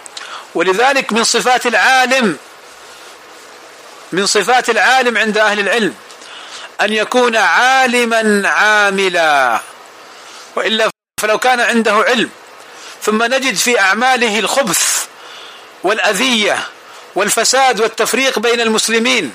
ولذلك 0.56 1.14
من 1.14 1.24
صفات 1.24 1.66
العالم 1.66 2.38
من 4.12 4.26
صفات 4.26 4.70
العالم 4.70 5.18
عند 5.18 5.38
أهل 5.38 5.60
العلم 5.60 5.96
أن 6.82 6.94
يكون 6.94 7.36
عالما 7.36 8.50
عاملا. 8.50 9.62
وإلا 10.56 10.90
فلو 11.22 11.40
كان 11.40 11.60
عنده 11.60 11.94
علم 11.94 12.30
ثم 13.02 13.24
نجد 13.24 13.56
في 13.56 13.80
أعماله 13.80 14.40
الخبث 14.40 15.06
والأذية 15.84 16.60
والفساد 17.16 17.82
والتفريق 17.82 18.40
بين 18.40 18.62
المسلمين 18.62 19.34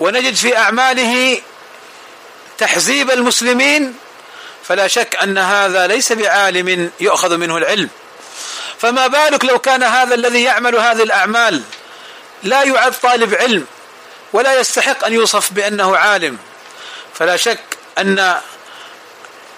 ونجد 0.00 0.34
في 0.34 0.56
أعماله 0.56 1.42
تحزيب 2.58 3.10
المسلمين 3.10 3.94
فلا 4.64 4.88
شك 4.88 5.16
أن 5.22 5.38
هذا 5.38 5.86
ليس 5.86 6.12
بعالم 6.12 6.90
يؤخذ 7.00 7.36
منه 7.36 7.56
العلم. 7.56 7.88
فما 8.78 9.06
بالك 9.06 9.44
لو 9.44 9.58
كان 9.58 9.82
هذا 9.82 10.14
الذي 10.14 10.42
يعمل 10.42 10.76
هذه 10.76 11.02
الأعمال 11.02 11.62
لا 12.42 12.62
يعد 12.62 12.92
طالب 12.92 13.34
علم 13.34 13.66
ولا 14.32 14.60
يستحق 14.60 15.04
أن 15.04 15.12
يوصف 15.12 15.52
بأنه 15.52 15.96
عالم؟ 15.96 16.38
فلا 17.14 17.36
شك 17.36 17.60
أن 17.98 18.36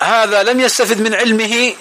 هذا 0.01 0.43
لم 0.43 0.61
يستفد 0.61 1.01
من 1.01 1.15
علمه 1.15 1.75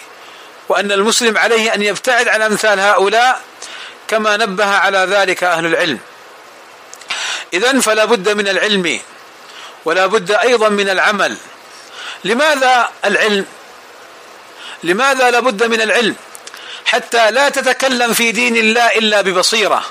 وأن 0.69 0.91
المسلم 0.91 1.37
عليه 1.37 1.73
أن 1.73 1.81
يبتعد 1.81 2.27
عن 2.27 2.41
أمثال 2.41 2.79
هؤلاء 2.79 3.41
كما 4.07 4.37
نبه 4.37 4.65
على 4.65 4.97
ذلك 4.97 5.43
أهل 5.43 5.65
العلم. 5.65 5.99
إذن 7.53 7.79
فلا 7.79 8.05
بد 8.05 8.29
من 8.29 8.47
العلم 8.47 8.99
ولا 9.85 10.05
بد 10.05 10.31
أيضا 10.31 10.69
من 10.69 10.89
العمل. 10.89 11.37
لماذا 12.23 12.89
العلم؟ 13.05 13.45
لماذا 14.83 15.31
لابد 15.31 15.63
من 15.63 15.81
العلم؟ 15.81 16.15
حتى 16.85 17.31
لا 17.31 17.49
تتكلم 17.49 18.13
في 18.13 18.31
دين 18.31 18.55
الله 18.55 18.87
إلا 18.87 19.21
ببصيرة. 19.21 19.83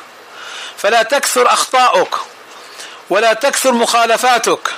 فلا 0.79 1.03
تكثر 1.03 1.53
أخطاؤك 1.53 2.15
ولا 3.11 3.33
تكثر 3.33 3.73
مخالفاتك. 3.73 4.71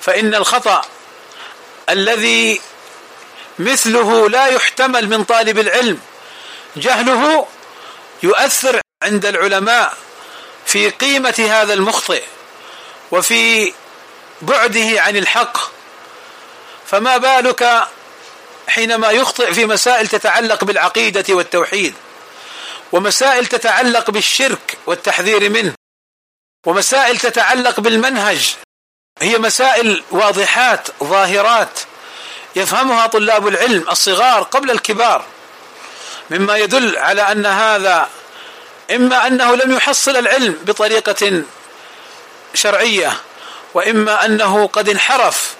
فإن 0.00 0.34
الخطأ 0.34 0.82
الذي 1.90 2.60
مثله 3.58 4.28
لا 4.28 4.46
يحتمل 4.46 5.08
من 5.08 5.24
طالب 5.24 5.58
العلم 5.58 6.00
جهله 6.76 7.46
يؤثر 8.22 8.80
عند 9.02 9.26
العلماء. 9.26 9.94
في 10.66 10.90
قيمة 10.90 11.46
هذا 11.50 11.74
المخطئ 11.74 12.22
وفي 13.10 13.72
بعده 14.42 15.00
عن 15.00 15.16
الحق 15.16 15.58
فما 16.86 17.16
بالك 17.16 17.88
حينما 18.68 19.10
يخطئ 19.10 19.52
في 19.54 19.66
مسائل 19.66 20.08
تتعلق 20.08 20.64
بالعقيدة 20.64 21.34
والتوحيد 21.34 21.94
ومسائل 22.92 23.46
تتعلق 23.46 24.10
بالشرك 24.10 24.78
والتحذير 24.86 25.50
منه 25.50 25.74
ومسائل 26.66 27.18
تتعلق 27.18 27.80
بالمنهج 27.80 28.54
هي 29.20 29.38
مسائل 29.38 30.02
واضحات 30.10 30.88
ظاهرات 31.04 31.80
يفهمها 32.56 33.06
طلاب 33.06 33.48
العلم 33.48 33.88
الصغار 33.90 34.42
قبل 34.42 34.70
الكبار 34.70 35.24
مما 36.30 36.56
يدل 36.56 36.98
على 36.98 37.22
أن 37.22 37.46
هذا 37.46 38.08
إما 38.92 39.26
أنه 39.26 39.54
لم 39.56 39.72
يحصل 39.72 40.16
العلم 40.16 40.58
بطريقة 40.64 41.42
شرعية 42.54 43.12
وإما 43.74 44.24
أنه 44.24 44.66
قد 44.66 44.88
انحرف 44.88 45.54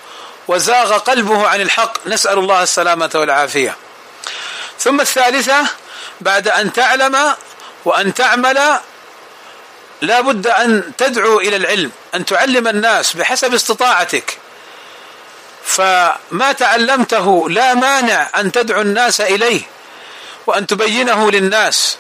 وزاغ 0.49 0.99
قلبه 0.99 1.49
عن 1.49 1.61
الحق 1.61 2.07
نسأل 2.07 2.39
الله 2.39 2.63
السلامة 2.63 3.11
والعافية. 3.15 3.77
ثم 4.79 5.01
الثالثة 5.01 5.67
بعد 6.21 6.49
أن 6.49 6.73
تعلم 6.73 7.35
وأن 7.85 8.15
تعمل 8.15 8.79
لا 10.03 10.21
بد 10.21 10.47
أن 10.47 10.93
تدعو 10.99 11.41
إلى 11.41 11.57
العلم 11.57 11.91
أن 12.15 12.25
تعلم 12.25 12.69
الناس 12.69 13.13
بحسب 13.13 13.55
استطاعتك. 13.55 14.39
فما 15.65 16.53
تعلمته 16.59 17.51
لا 17.51 17.75
مانع 17.75 18.31
أن 18.37 18.53
تدعو 18.53 18.81
الناس 18.81 19.21
إليه 19.21 19.63
وأن 20.47 20.67
تبينه 20.67 21.31
للناس. 21.31 21.97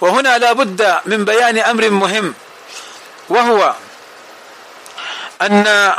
وهنا 0.00 0.38
لا 0.38 0.52
بد 0.52 1.00
من 1.06 1.24
بيان 1.24 1.58
أمر 1.58 1.90
مهم 1.90 2.34
وهو 3.28 3.74
أن 5.42 5.94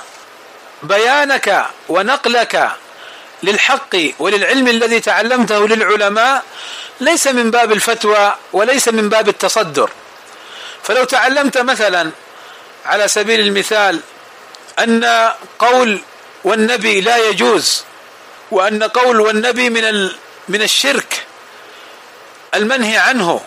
بيانك 0.84 1.66
ونقلك 1.90 2.72
للحق 3.44 3.96
وللعلم 4.20 4.68
الذي 4.68 5.00
تعلمته 5.00 5.68
للعلماء 5.68 6.44
ليس 7.00 7.28
من 7.28 7.52
باب 7.52 7.72
الفتوى 7.72 8.36
وليس 8.54 8.88
من 8.88 9.10
باب 9.10 9.30
التصدر. 9.30 9.90
فلو 10.84 11.04
تعلمت 11.04 11.58
مثلا 11.58 12.12
على 12.86 13.08
سبيل 13.08 13.40
المثال 13.40 14.00
أن 14.80 15.32
قول 15.60 16.02
والنبي 16.44 17.02
لا 17.02 17.18
يجوز 17.18 17.84
وأن 18.52 18.84
قول 18.84 19.20
والنبي 19.22 19.70
من 19.70 20.10
من 20.48 20.62
الشرك 20.62 21.26
المنهي 22.56 22.98
عنه 22.98 23.42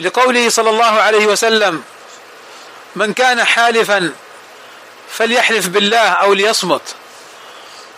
لقوله 0.00 0.48
صلى 0.48 0.70
الله 0.70 1.00
عليه 1.00 1.26
وسلم 1.26 1.82
من 2.96 3.12
كان 3.12 3.44
حالفا 3.44 4.12
فليحلف 5.10 5.66
بالله 5.68 6.08
أو 6.08 6.32
ليصمت. 6.32 6.94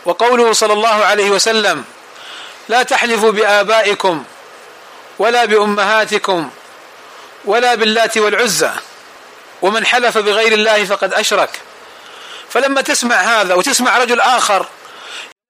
وقوله 0.05 0.53
صلى 0.53 0.72
الله 0.72 1.05
عليه 1.05 1.30
وسلم 1.30 1.84
لا 2.68 2.82
تحلفوا 2.82 3.30
بآبائكم 3.30 4.24
ولا 5.18 5.44
بأمهاتكم 5.44 6.51
ولا 7.44 7.74
باللات 7.74 8.18
والعزى 8.18 8.70
ومن 9.62 9.86
حلف 9.86 10.18
بغير 10.18 10.53
الله 10.53 10.84
فقد 10.84 11.14
أشرك. 11.14 11.51
فلما 12.51 12.80
تسمع 12.80 13.16
هذا 13.16 13.55
وتسمع 13.55 13.99
رجل 13.99 14.20
آخر 14.20 14.66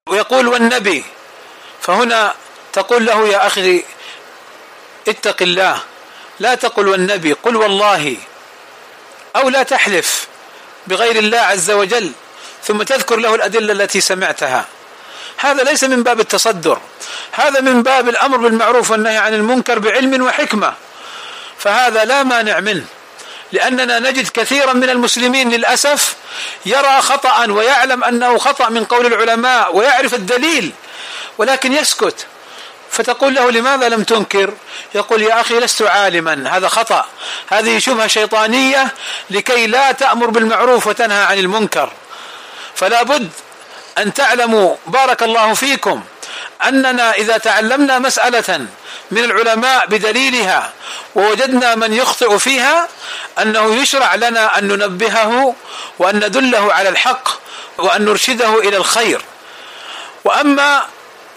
ويقول 0.08 0.48
والنبي. 0.48 1.04
فهنا 1.82 2.34
تقول 2.72 3.06
له 3.06 3.28
يا 3.28 3.46
أخي 3.46 3.84
اتق 5.08 5.42
الله. 5.42 5.80
لا 6.40 6.54
تقل 6.54 6.88
والنبي 6.88 7.32
قل 7.32 7.56
والله 7.56 8.16
أو 9.36 9.48
لا 9.48 9.62
تحلف 9.62 10.28
بغير 10.86 11.18
الله 11.18 11.38
عز 11.38 11.70
وجل 11.70 12.12
ثم 12.64 12.82
تذكر 12.82 13.16
له 13.16 13.34
الأدلة 13.34 13.72
التي 13.72 14.00
سمعتها. 14.00 14.64
هذا 15.36 15.62
ليس 15.62 15.84
من 15.84 16.02
باب 16.02 16.20
التصدر 16.20 16.80
هذا 17.32 17.60
من 17.60 17.82
باب 17.82 18.08
الأمر 18.08 18.36
بالمعروف 18.36 18.90
والنهي 18.90 19.16
عن 19.16 19.34
المنكر 19.34 19.78
بعلم 19.78 20.22
وحكمة. 20.22 20.74
فهذا 21.58 22.04
لا 22.04 22.22
مانع 22.22 22.60
منه 22.60 22.84
لأننا 23.52 23.98
نجد 23.98 24.28
كثيرا 24.28 24.72
من 24.72 24.90
المسلمين 24.90 25.50
للأسف 25.50 26.16
يرى 26.66 27.00
خطأ 27.00 27.50
ويعلم 27.50 28.04
أنه 28.04 28.38
خطأ 28.38 28.68
من 28.68 28.84
قول 28.84 29.06
العلماء 29.06 29.76
ويعرف 29.76 30.14
الدليل 30.14 30.72
ولكن 31.38 31.72
يسكت. 31.72 32.26
فتقول 32.90 33.34
له 33.34 33.50
لماذا 33.50 33.88
لم 33.88 34.02
تنكر؟ 34.02 34.54
يقول 34.94 35.22
يا 35.22 35.40
أخي 35.40 35.60
لست 35.60 35.82
عالما 35.82 36.56
هذا 36.56 36.68
خطأ. 36.68 37.06
هذه 37.48 37.78
شبهة 37.78 38.06
شيطانية 38.06 38.94
لكي 39.30 39.66
لا 39.66 39.92
تأمر 39.92 40.30
بالمعروف 40.30 40.86
وتنهى 40.86 41.24
عن 41.24 41.38
المنكر. 41.38 41.92
فلا 42.74 43.02
بد 43.02 43.30
أن 43.98 44.14
تعلموا 44.14 44.76
بارك 44.86 45.22
الله 45.22 45.54
فيكم 45.54 46.02
أننا 46.66 47.12
إذا 47.12 47.38
تعلمنا 47.38 47.98
مسألة 47.98 48.66
من 49.10 49.24
العلماء 49.24 49.86
بدليلها 49.86 50.72
ووجدنا 51.14 51.74
من 51.74 51.92
يخطئ 51.92 52.38
فيها 52.38 52.88
أنه 53.42 53.74
يشرع 53.74 54.14
لنا 54.14 54.58
أن 54.58 54.68
ننبهه 54.68 55.54
وأن 55.98 56.16
ندله 56.16 56.72
على 56.72 56.88
الحق 56.88 57.28
وأن 57.78 58.04
نرشده 58.04 58.58
إلى 58.58 58.76
الخير. 58.76 59.22
وأما 60.24 60.82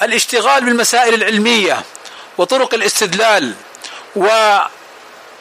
الاشتغال 0.02 0.66
بالمسائل 0.66 1.14
العلمية 1.14 1.84
وطرق 2.38 2.74
الاستدلال 2.74 3.54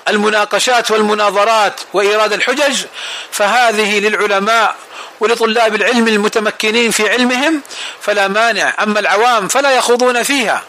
والمناقشات 0.08 0.90
والمناظرات 0.90 1.80
وإيراد 1.92 2.32
الحجج 2.32 2.84
فهذه 3.30 4.00
للعلماء 4.00 4.76
ولطلاب 5.20 5.74
العلم 5.74 6.08
المتمكنين 6.08 6.90
في 6.90 7.08
علمهم 7.08 7.62
فلا 8.00 8.28
مانع. 8.28 8.74
أما 8.82 9.00
العوام 9.00 9.48
فلا 9.48 9.70
يخوضون 9.70 10.22
فيها. 10.22 10.62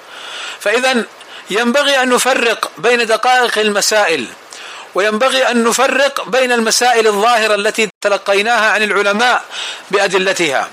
فإذا 0.59 1.03
ينبغي 1.49 2.03
أن 2.03 2.09
نفرق 2.09 2.71
بين 2.77 3.05
دقائق 3.05 3.59
المسائل 3.59 4.25
وينبغي 4.95 5.51
أن 5.51 5.63
نفرق 5.63 6.29
بين 6.29 6.51
المسائل 6.51 7.07
الظاهرة 7.07 7.55
التي 7.55 7.89
تلقيناها 8.01 8.71
عن 8.71 8.83
العلماء 8.83 9.43
بأدلتها. 9.91 10.69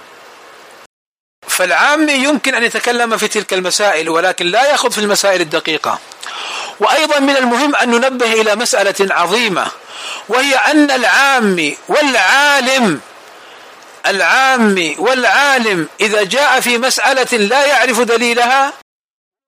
فالعامي 1.56 2.12
يمكن 2.12 2.54
أن 2.54 2.62
يتكلم 2.62 3.16
في 3.16 3.28
تلك 3.28 3.52
المسائل 3.52 4.08
ولكن 4.08 4.46
لا 4.46 4.64
يأخذ 4.64 4.90
في 4.90 4.98
المسائل 4.98 5.40
الدقيقة. 5.40 5.98
وأيضا 6.80 7.18
من 7.18 7.36
المهم 7.36 7.76
أن 7.76 7.90
ننبه 7.90 8.32
إلى 8.32 8.56
مسألة 8.56 9.14
عظيمة 9.14 9.66
وهي 10.28 10.54
أن 10.54 10.90
العامي 10.90 11.76
والعالم 11.88 13.00
العامي 14.06 14.96
والعالم 14.98 15.88
إذا 16.00 16.22
جاء 16.22 16.60
في 16.60 16.78
مسألة 16.78 17.38
لا 17.38 17.66
يعرف 17.66 18.00
دليلها 18.00 18.72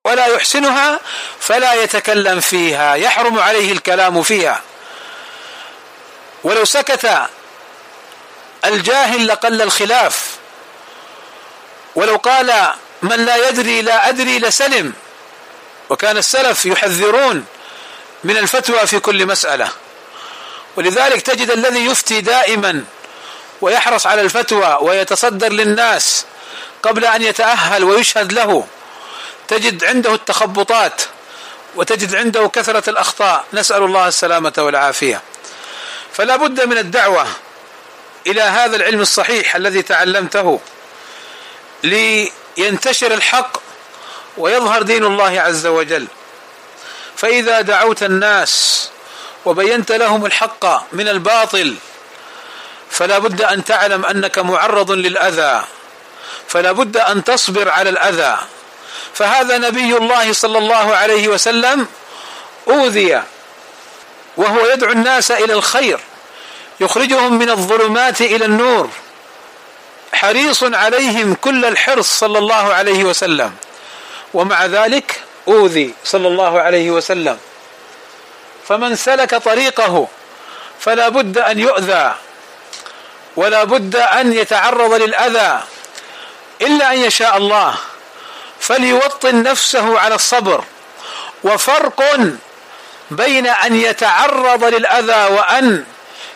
ولا 0.07 0.27
يحسنها 0.27 1.01
فلا 1.41 1.75
يتكلم 1.75 2.41
فيها 2.41 2.95
يحرم 2.95 3.39
عليه 3.39 3.73
الكلام 3.73 4.23
فيها. 4.23 4.61
ولو 6.45 6.65
سكت 6.65 7.29
الجاهل 8.65 9.27
لقل 9.27 9.63
الخلاف. 9.63 10.39
ولو 11.99 12.17
قال 12.17 12.73
من 13.03 13.25
لا 13.25 13.49
يدري 13.49 13.83
لا 13.83 14.09
أدري 14.09 14.39
لسلم. 14.39 14.93
وكان 15.91 16.17
السلف 16.17 16.67
يحذرون 16.67 17.45
من 18.25 18.37
الفتوى 18.37 18.87
في 18.87 19.01
كل 19.01 19.27
مسألة. 19.27 19.69
ولذلك 20.77 21.23
تجد 21.23 21.51
الذي 21.51 21.87
يفتي 21.87 22.21
دائما 22.21 22.85
ويحرص 23.61 24.07
على 24.07 24.23
الفتوى 24.23 24.79
ويتصدر 24.81 25.53
للناس 25.53 26.25
قبل 26.83 27.05
أن 27.05 27.23
يتأهل 27.23 27.85
ويشهد 27.85 28.33
له 28.33 28.67
تجد 29.49 29.85
عنده 29.85 30.15
التخبطات 30.15 31.03
وتجد 31.75 32.15
عنده 32.15 32.49
كثرة 32.49 32.91
الأخطاء. 32.91 33.45
نسأل 33.53 33.83
الله 33.83 34.09
السلامة 34.09 34.53
والعافية. 34.59 35.23
فلا 36.13 36.37
بد 36.37 36.61
من 36.61 36.79
الدعوة 36.79 37.27
إلى 38.27 38.43
هذا 38.43 38.77
العلم 38.77 39.01
الصحيح 39.01 39.57
الذي 39.57 39.83
تعلمته. 39.83 40.61
لينتشر 41.83 43.15
الحق 43.15 43.59
ويظهر 44.37 44.83
دين 44.83 45.05
الله 45.05 45.41
عز 45.41 45.67
وجل. 45.67 46.07
فإذا 47.17 47.61
دعوت 47.61 48.03
الناس 48.03 48.89
وبينت 49.45 49.93
لهم 49.93 50.27
الحق 50.27 50.93
من 50.93 51.09
الباطل 51.09 51.77
فلا 52.91 53.19
بد 53.19 53.43
أن 53.43 53.65
تعلم 53.65 54.05
أنك 54.05 54.39
معرض 54.39 54.91
للأذى 54.91 55.65
فلا 56.49 56.73
بد 56.73 56.97
أن 56.97 57.25
تصبر 57.25 57.69
على 57.69 57.91
الأذى. 57.91 58.39
فهذا 59.15 59.59
نبي 59.59 59.97
الله 59.97 60.33
صلى 60.33 60.59
الله 60.59 60.97
عليه 60.97 61.29
وسلم 61.29 61.87
أوذي 62.69 63.23
وهو 64.37 64.67
يدعو 64.67 64.93
الناس 64.93 65.31
إلى 65.31 65.53
الخير 65.53 66.01
يخرجهم 66.81 67.39
من 67.39 67.51
الظلمات 67.51 68.21
إلى 68.21 68.45
النور. 68.45 68.91
حريص 70.13 70.63
عليهم 70.63 71.35
كل 71.35 71.65
الحرص 71.65 72.19
صلى 72.19 72.39
الله 72.39 72.75
عليه 72.75 73.05
وسلم. 73.05 73.55
ومع 74.35 74.67
ذلك 74.67 75.23
أوذي 75.49 75.95
صلى 76.05 76.29
الله 76.29 76.61
عليه 76.61 76.91
وسلم. 76.91 77.39
فمن 78.69 78.97
سلك 78.97 79.35
طريقه 79.35 80.09
فلا 80.81 81.09
بد 81.09 81.39
أن 81.39 81.59
يؤذى 81.59 82.15
ولا 83.37 83.65
بد 83.65 83.97
أن 83.97 84.33
يتعرض 84.33 84.93
للأذى. 84.93 85.63
إلا 86.63 86.93
أن 86.93 86.99
يشاء 86.99 87.37
الله 87.37 87.75
فليوطن 88.61 89.43
نفسه 89.43 89.99
على 89.99 90.15
الصبر. 90.15 90.65
وفرق 91.45 92.03
بين 93.11 93.47
أن 93.47 93.81
يتعرض 93.81 94.65
للأذى 94.65 95.35
وأن 95.35 95.85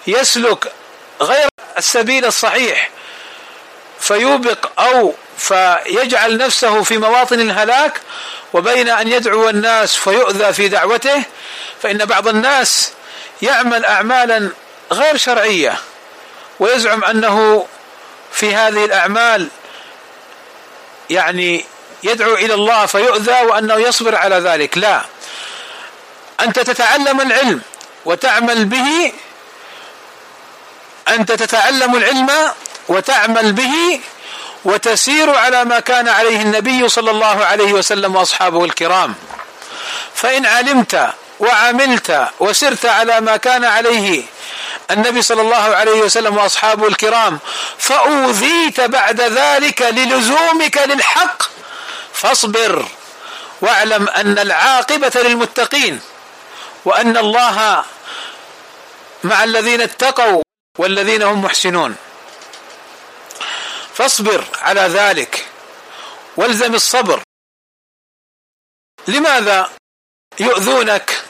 يسلك 0.07 0.73
غير 1.21 1.49
السبيل 1.79 2.25
الصحيح. 2.25 2.91
فيوبق 4.03 4.81
أو 4.81 5.15
فيجعل 5.39 6.37
نفسه 6.37 6.83
في 6.83 6.99
مواطن 6.99 7.41
الهلاك 7.41 8.01
وبين 8.53 8.89
أن 8.89 9.09
يدعو 9.09 9.49
الناس 9.49 9.97
فيؤذى 9.97 10.53
في 10.53 10.69
دعوته 10.69 11.23
فإن 11.83 12.05
بعض 12.05 12.29
الناس 12.29 12.93
يعمل 13.43 13.85
أعمالا 13.85 14.51
غير 14.93 15.17
شرعية 15.17 15.79
ويزعم 16.61 17.05
أنه 17.05 17.67
في 18.33 18.55
هذه 18.55 18.85
الأعمال 18.85 19.49
يعني 21.11 21.65
يدعو 22.03 22.35
إلى 22.35 22.55
الله 22.55 22.87
فيؤذى 22.87 23.41
وأنه 23.43 23.75
يصبر 23.75 24.17
على 24.17 24.37
ذلك. 24.37 24.79
لا. 24.79 25.03
أنت 26.41 26.61
تتعلم 26.61 27.21
العلم 27.21 27.61
وتعمل 28.05 28.65
به 28.65 29.13
أنت 31.09 31.33
تتعلم 31.33 31.97
العلم 31.97 32.31
وتعمل 32.89 33.53
به 33.53 34.01
وتسير 34.65 35.39
على 35.39 35.65
ما 35.65 35.81
كان 35.81 36.09
عليه 36.09 36.43
النبي 36.43 36.89
صلى 36.89 37.11
الله 37.11 37.45
عليه 37.45 37.73
وسلم 37.73 38.17
وأصحابه 38.17 38.65
الكرام. 38.65 39.15
فإن 40.15 40.47
علمت 40.47 41.13
وعملت 41.41 42.29
وسرت 42.41 42.87
على 42.87 43.21
ما 43.21 43.37
كان 43.37 43.65
عليه 43.65 44.23
النبي 44.91 45.23
صلى 45.23 45.43
الله 45.43 45.57
عليه 45.77 46.01
وسلم 46.01 46.37
واصحابه 46.37 46.89
الكرام 46.89 47.39
فأوذيت 47.79 48.81
بعد 48.81 49.21
ذلك 49.21 49.83
للزومك 49.83 50.79
للحق 50.87 51.43
فاصبر 52.15 52.87
واعلم 53.61 54.09
أن 54.09 54.39
العاقبة 54.39 55.13
للمتقين 55.15 56.01
وأن 56.85 57.17
الله 57.17 57.85
مع 59.25 59.45
الذين 59.45 59.81
اتقوا 59.81 60.42
والذين 60.79 61.23
هم 61.23 61.43
محسنون. 61.43 61.97
فاصبر 63.95 64.45
على 64.61 64.81
ذلك 64.81 65.47
والزم 66.37 66.75
الصبر. 66.75 67.23
لماذا 69.09 69.71
يؤذونك؟ 70.41 71.25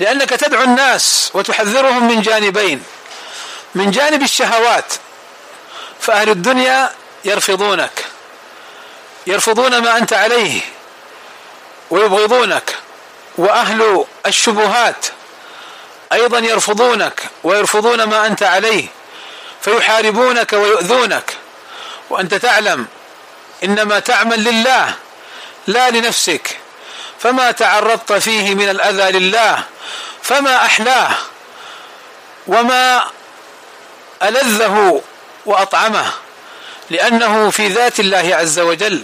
لأنك 0.00 0.30
تدعو 0.30 0.62
الناس 0.62 1.30
وتحذرهم 1.34 2.08
من 2.08 2.22
جانبين 2.22 2.84
من 3.74 3.90
جانب 3.90 4.22
الشهوات. 4.22 4.92
فأهل 6.00 6.28
الدنيا 6.30 6.94
يرفضونك 7.24 8.04
يرفضون 9.26 9.78
ما 9.78 9.96
أنت 9.96 10.12
عليه 10.12 10.60
ويبغضونك. 11.90 12.76
وأهل 13.38 14.04
الشبهات 14.26 15.06
أيضا 16.12 16.38
يرفضونك 16.38 17.22
ويرفضون 17.44 18.02
ما 18.02 18.26
أنت 18.26 18.42
عليه 18.42 18.86
فيحاربونك 19.60 20.52
ويؤذونك. 20.52 21.36
وأنت 22.10 22.34
تعلم 22.34 22.86
إنما 23.64 23.98
تعمل 23.98 24.44
لله 24.44 24.94
لا 25.66 25.90
لنفسك. 25.90 26.56
فما 27.20 27.50
تعرضت 27.50 28.12
فيه 28.12 28.54
من 28.54 28.68
الأذى 28.68 29.18
لله 29.18 29.62
فما 30.22 30.56
أحلاه 30.56 31.14
وما 32.46 33.04
ألذه 34.22 35.02
وأطعمه 35.46 36.12
لأنه 36.90 37.50
في 37.50 37.68
ذات 37.68 38.00
الله 38.00 38.36
عز 38.36 38.58
وجل. 38.58 39.02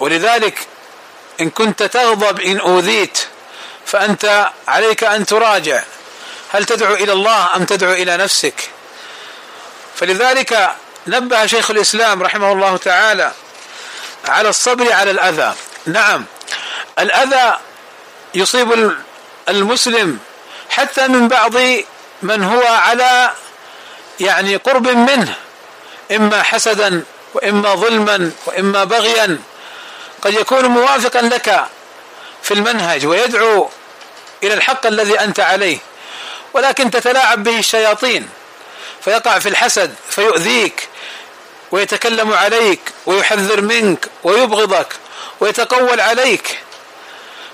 ولذلك 0.00 0.66
إن 1.40 1.50
كنت 1.50 1.82
تغضب 1.82 2.40
إن 2.40 2.60
أوذيت 2.60 3.18
فأنت 3.86 4.50
عليك 4.68 5.04
أن 5.04 5.26
تراجع. 5.26 5.82
هل 6.52 6.64
تدعو 6.64 6.94
إلى 6.94 7.12
الله 7.12 7.56
أم 7.56 7.64
تدعو 7.64 7.92
إلى 7.92 8.16
نفسك؟ 8.16 8.70
فلذلك 9.96 10.70
نبه 11.06 11.46
شيخ 11.46 11.70
الإسلام 11.70 12.22
رحمه 12.22 12.52
الله 12.52 12.76
تعالى 12.76 13.32
على 14.28 14.48
الصبر 14.48 14.92
على 14.92 15.10
الأذى. 15.10 15.54
نعم 15.86 16.24
الأذى 16.98 17.58
يصيب 18.34 18.96
المسلم 19.48 20.18
حتى 20.70 21.08
من 21.08 21.28
بعض 21.28 21.52
من 22.22 22.44
هو 22.44 22.62
على 22.66 23.30
يعني 24.20 24.56
قرب 24.56 24.88
منه 24.88 25.34
إما 26.12 26.42
حسدا 26.42 27.02
وإما 27.34 27.74
ظلما 27.74 28.30
وإما 28.46 28.84
بغيا. 28.84 29.38
قد 30.22 30.34
يكون 30.34 30.64
موافقا 30.64 31.22
لك 31.22 31.66
في 32.46 32.54
المنهج 32.54 33.06
ويدعو 33.06 33.70
إلى 34.42 34.54
الحق 34.54 34.86
الذي 34.86 35.20
أنت 35.20 35.40
عليه. 35.40 35.78
ولكن 36.54 36.90
تتلاعب 36.90 37.42
به 37.44 37.58
الشياطين 37.58 38.28
فيقع 39.04 39.38
في 39.38 39.48
الحسد 39.48 39.94
فيؤذيك 40.10 40.88
ويتكلم 41.70 42.32
عليك 42.32 42.80
ويحذر 43.06 43.60
منك 43.60 44.08
ويبغضك 44.24 44.96
ويتقول 45.40 46.00
عليك. 46.00 46.58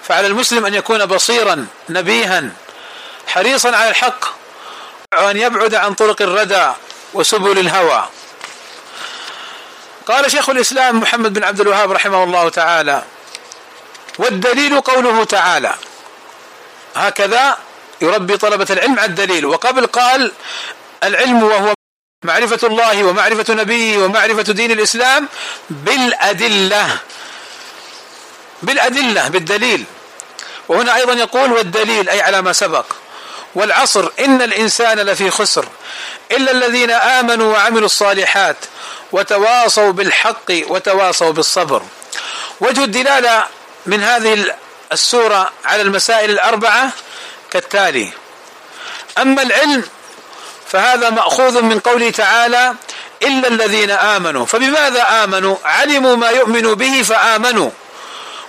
فعلى 0.09 0.27
المسلم 0.27 0.67
أن 0.67 0.75
يكون 0.75 1.07
بصيرا 1.07 1.67
نبيها 1.89 2.45
حريصا 3.27 3.77
على 3.77 3.91
الحق 3.91 4.25
وأن 5.13 5.37
يبعد 5.37 5.75
عن 5.75 5.95
طرق 5.95 6.23
الردى 6.23 6.73
وسبل 7.15 7.59
الهوى. 7.59 8.09
قال 10.07 10.31
شيخ 10.31 10.49
الإسلام 10.51 11.01
محمد 11.01 11.33
بن 11.33 11.45
عبد 11.45 11.61
الوهاب 11.61 11.93
رحمه 11.93 12.25
الله 12.25 12.49
تعالى 12.49 13.03
والدليل 14.19 14.81
قوله 14.81 15.25
تعالى 15.25 15.75
هكذا 16.97 17.59
يربي 18.01 18.37
طلبة 18.37 18.67
العلم 18.71 18.99
على 18.99 19.09
الدليل. 19.09 19.47
وقبل 19.47 19.87
قال 19.87 20.33
العلم 21.05 21.43
وهو 21.43 21.75
معرفة 22.25 22.69
الله 22.69 23.05
ومعرفة 23.05 23.55
نبيه 23.55 23.99
ومعرفة 23.99 24.43
دين 24.43 24.71
الإسلام 24.71 25.29
بالأدلة 25.71 26.99
بالأدلة 28.63 29.29
بالدليل. 29.29 29.85
وهنا 30.69 30.97
أيضا 30.97 31.13
يقول 31.13 31.53
والدليل 31.53 32.09
أي 32.09 32.21
على 32.21 32.43
ما 32.43 32.53
سبق. 32.53 32.87
والعصر 33.55 34.11
إن 34.19 34.43
الإنسان 34.43 35.01
لفي 35.01 35.31
خسر 35.31 35.69
إلا 36.31 36.51
الذين 36.51 36.91
آمنوا 36.91 37.53
وعملوا 37.53 37.87
الصالحات 37.87 38.57
وتواصوا 39.13 39.93
بالحق 39.93 40.51
وتواصوا 40.51 41.31
بالصبر. 41.31 41.83
وجه 42.61 42.85
الدلالة 42.85 43.47
من 43.87 44.03
هذه 44.03 44.55
السورة 44.93 45.53
على 45.65 45.83
المسائل 45.83 46.31
الأربعة 46.31 46.91
كالتالي. 47.51 48.13
أما 49.19 49.43
العلم 49.43 49.85
فهذا 50.69 51.11
مأخوذ 51.11 51.63
من 51.63 51.79
قوله 51.81 52.11
تعالى 52.11 52.75
إلا 53.23 53.49
الذين 53.49 53.91
آمنوا. 53.91 54.47
فبماذا 54.47 55.25
آمنوا؟ 55.25 55.57
علموا 55.65 56.17
ما 56.17 56.31
يؤمن 56.31 56.75
به 56.75 57.03
فآمنوا. 57.03 57.71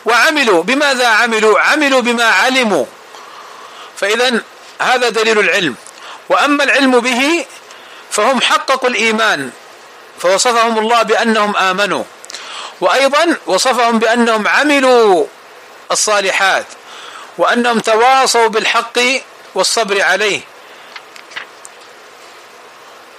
وعملوا. 0.06 0.64
بماذا 0.64 1.08
عملوا؟ 1.08 1.60
عملوا 1.60 2.02
بما 2.02 2.24
علموا. 2.24 2.86
فإذا 3.98 4.42
هذا 4.82 5.10
دليل 5.10 5.40
العلم. 5.40 5.76
وأما 6.30 6.64
العلم 6.64 7.00
به 7.00 7.46
فهم 8.12 8.42
حققوا 8.42 8.90
الإيمان. 8.90 9.52
فوصفهم 10.20 10.78
الله 10.78 11.02
بأنهم 11.02 11.58
آمنوا. 11.58 12.04
وأيضا 12.84 13.38
وصفهم 13.46 14.00
بأنهم 14.00 14.48
عملوا 14.48 15.26
الصالحات 15.92 16.66
وأنهم 17.38 17.80
تواصوا 17.80 18.48
بالحق 18.48 19.00
والصبر 19.56 20.02
عليه. 20.02 20.42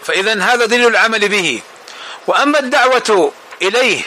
فإذا 0.04 0.42
هذا 0.42 0.64
دليل 0.66 0.86
العمل 0.86 1.28
به. 1.28 1.62
وأما 2.26 2.58
الدعوة 2.58 3.32
إليه 3.62 4.02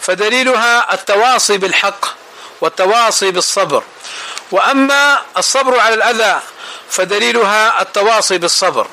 فدليلها 0.00 0.94
التواصي 0.94 1.58
بالحق 1.58 2.06
والتواصي 2.60 3.30
بالصبر. 3.30 3.82
وأما 4.50 5.22
الصبر 5.36 5.80
على 5.80 5.94
الأذى 5.94 6.40
فدليلها 6.90 7.82
التواصي 7.82 8.38
بالصبر. 8.38 8.86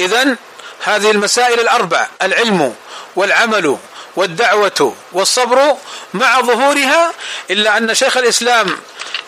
إذا 0.00 0.36
هذه 0.80 1.10
المسائل 1.10 1.60
الأربع 1.60 2.06
العلم 2.22 2.74
والعمل. 3.16 3.78
والدعوة 4.16 4.96
والصبر 5.12 5.76
مع 6.14 6.40
ظهورها 6.40 7.12
إلا 7.50 7.76
أن 7.76 7.94
شيخ 7.94 8.16
الإسلام 8.16 8.78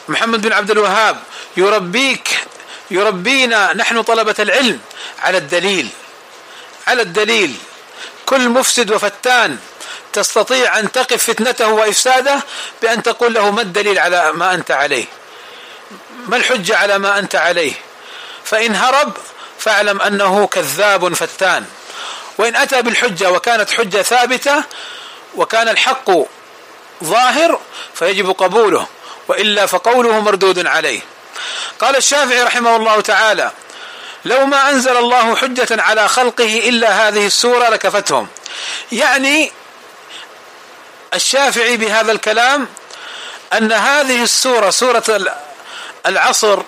محمد 0.08 0.40
بن 0.40 0.52
عبد 0.52 0.70
الوهاب 0.70 1.22
يربيك 1.56 2.28
يربينا 2.90 3.72
نحن 3.74 4.02
طلبة 4.02 4.34
العلم 4.38 4.80
على 5.18 5.38
الدليل 5.38 5.88
على 6.86 7.02
الدليل. 7.02 7.56
كل 8.26 8.48
مفسد 8.48 8.90
وفتان 8.90 9.58
تستطيع 10.12 10.78
أن 10.78 10.92
تقف 10.92 11.24
فتنته 11.24 11.68
وإفساده 11.68 12.42
بأن 12.82 13.02
تقول 13.02 13.34
له 13.34 13.50
ما 13.50 13.62
الدليل 13.62 13.98
على 13.98 14.32
ما 14.32 14.54
أنت 14.54 14.70
عليه؟ 14.70 15.04
ما 16.28 16.36
الحجة 16.36 16.76
على 16.76 16.98
ما 16.98 17.18
أنت 17.18 17.34
عليه؟ 17.34 17.72
فإن 18.44 18.76
هرب 18.76 19.16
فاعلم 19.58 20.00
أنه 20.00 20.46
كذاب 20.46 21.14
فتان. 21.14 21.64
وإن 22.38 22.56
أتى 22.56 22.82
بالحجة 22.82 23.30
وكانت 23.30 23.70
حجة 23.70 24.02
ثابتة 24.02 24.62
وكان 25.34 25.68
الحق 25.68 26.10
ظاهر 27.04 27.60
فيجب 27.94 28.30
قبوله 28.30 28.86
وإلا 29.28 29.66
فقوله 29.66 30.20
مردود 30.20 30.66
عليه. 30.66 31.00
قال 31.80 31.96
الشافعي 31.96 32.42
رحمه 32.42 32.76
الله 32.76 33.00
تعالى 33.00 33.50
لو 34.24 34.46
ما 34.46 34.70
أنزل 34.70 34.96
الله 34.96 35.36
حجة 35.36 35.82
على 35.82 36.08
خلقه 36.08 36.68
إلا 36.68 37.08
هذه 37.08 37.26
السورة 37.26 37.68
لكفتهم. 37.68 38.28
يعني 38.92 39.52
الشافعي 41.14 41.76
بهذا 41.76 42.12
الكلام 42.12 42.68
أن 43.52 43.72
هذه 43.72 44.22
السورة 44.22 44.70
سورة 44.70 45.26
العصر 46.06 46.62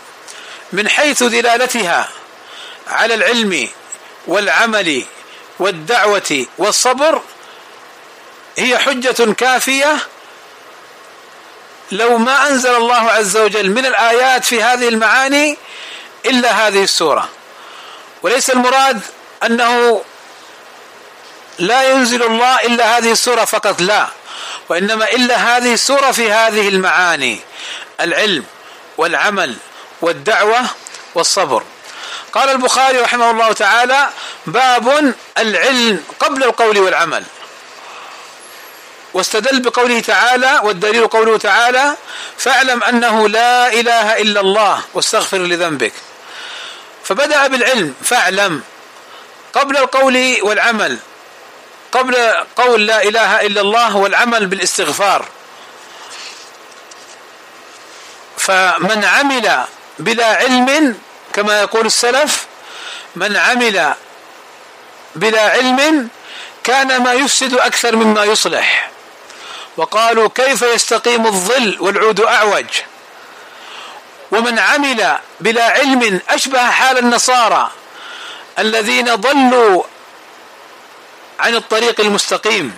من 0.72 0.88
حيث 0.88 1.22
دلالتها 1.22 2.08
على 2.88 3.14
العلم 3.14 3.68
والعمل 4.26 5.04
والدعوة 5.58 6.46
والصبر 6.58 7.22
هي 8.58 8.78
حجة 8.78 9.32
كافية. 9.32 9.96
لو 11.92 12.18
ما 12.18 12.48
أنزل 12.48 12.76
الله 12.76 13.10
عز 13.10 13.36
وجل 13.36 13.70
من 13.70 13.86
الآيات 13.86 14.44
في 14.44 14.62
هذه 14.62 14.88
المعاني 14.88 15.56
إلا 16.26 16.50
هذه 16.50 16.82
السورة. 16.82 17.28
وليس 18.22 18.50
المراد 18.50 19.00
أنه 19.42 20.02
لا 21.58 21.90
ينزل 21.90 22.22
الله 22.22 22.60
إلا 22.60 22.98
هذه 22.98 23.12
السورة 23.12 23.44
فقط 23.44 23.80
لا. 23.80 24.08
وإنما 24.68 25.04
إلا 25.04 25.36
هذه 25.36 25.74
السورة 25.74 26.10
في 26.10 26.32
هذه 26.32 26.68
المعاني 26.68 27.40
العلم 28.00 28.44
والعمل 28.96 29.56
والدعوة 30.00 30.60
والصبر. 31.14 31.62
قال 32.38 32.48
البخاري 32.48 32.98
رحمه 32.98 33.30
الله 33.30 33.52
تعالى 33.52 34.08
باب 34.46 35.14
العلم 35.38 36.04
قبل 36.20 36.42
القول 36.42 36.78
والعمل. 36.78 37.24
واستدل 39.14 39.60
بقوله 39.60 40.00
تعالى 40.00 40.60
والدليل 40.62 41.06
قوله 41.06 41.38
تعالى 41.38 41.96
فاعلم 42.36 42.82
أنه 42.82 43.28
لا 43.28 43.72
إله 43.72 44.22
إلا 44.22 44.40
الله 44.40 44.82
واستغفر 44.94 45.38
لذنبك. 45.38 45.92
فبدأ 47.04 47.46
بالعلم 47.46 47.94
فاعلم. 48.02 48.62
قبل 49.52 49.76
القول 49.76 50.36
والعمل. 50.42 50.98
قبل 51.92 52.16
قول 52.56 52.86
لا 52.86 53.02
إله 53.02 53.40
إلا 53.40 53.60
الله 53.60 53.96
والعمل 53.96 54.46
بالاستغفار. 54.46 55.28
فمن 58.38 59.04
عمل 59.04 59.64
بلا 59.98 60.26
علم 60.26 60.98
كما 61.32 61.60
يقول 61.60 61.86
السلف 61.86 62.46
من 63.16 63.36
عمل 63.36 63.94
بلا 65.14 65.50
علم 65.50 66.08
كان 66.64 67.02
ما 67.02 67.12
يفسد 67.12 67.54
أكثر 67.54 67.96
مما 67.96 68.24
يصلح. 68.24 68.90
وقالوا 69.76 70.28
كيف 70.34 70.62
يستقيم 70.62 71.26
الظل 71.26 71.76
والعود 71.80 72.20
أعوج؟ 72.20 72.66
ومن 74.30 74.58
عمل 74.58 75.18
بلا 75.40 75.64
علم 75.70 76.20
أشبه 76.28 76.70
حال 76.70 76.98
النصارى 76.98 77.70
الذين 78.58 79.14
ضلوا 79.14 79.84
عن 81.40 81.54
الطريق 81.54 82.00
المستقيم 82.00 82.76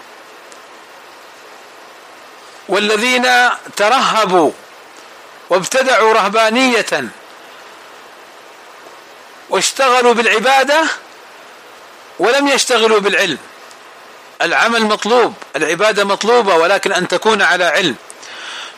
والذين 2.69 3.29
ترهبوا 3.77 4.53
وابتدعوا 5.51 6.13
رهبانية 6.13 7.11
واشتغلوا 9.51 10.15
بالعبادة 10.15 10.83
ولم 12.19 12.49
يشتغلوا 12.49 13.01
بالعلم. 13.01 13.39
العمل 14.43 14.83
مطلوب 14.83 15.35
العبادة 15.57 16.05
مطلوبة 16.05 16.55
ولكن 16.55 16.93
أن 16.93 17.09
تكون 17.09 17.43
على 17.43 17.65
علم. 17.65 17.97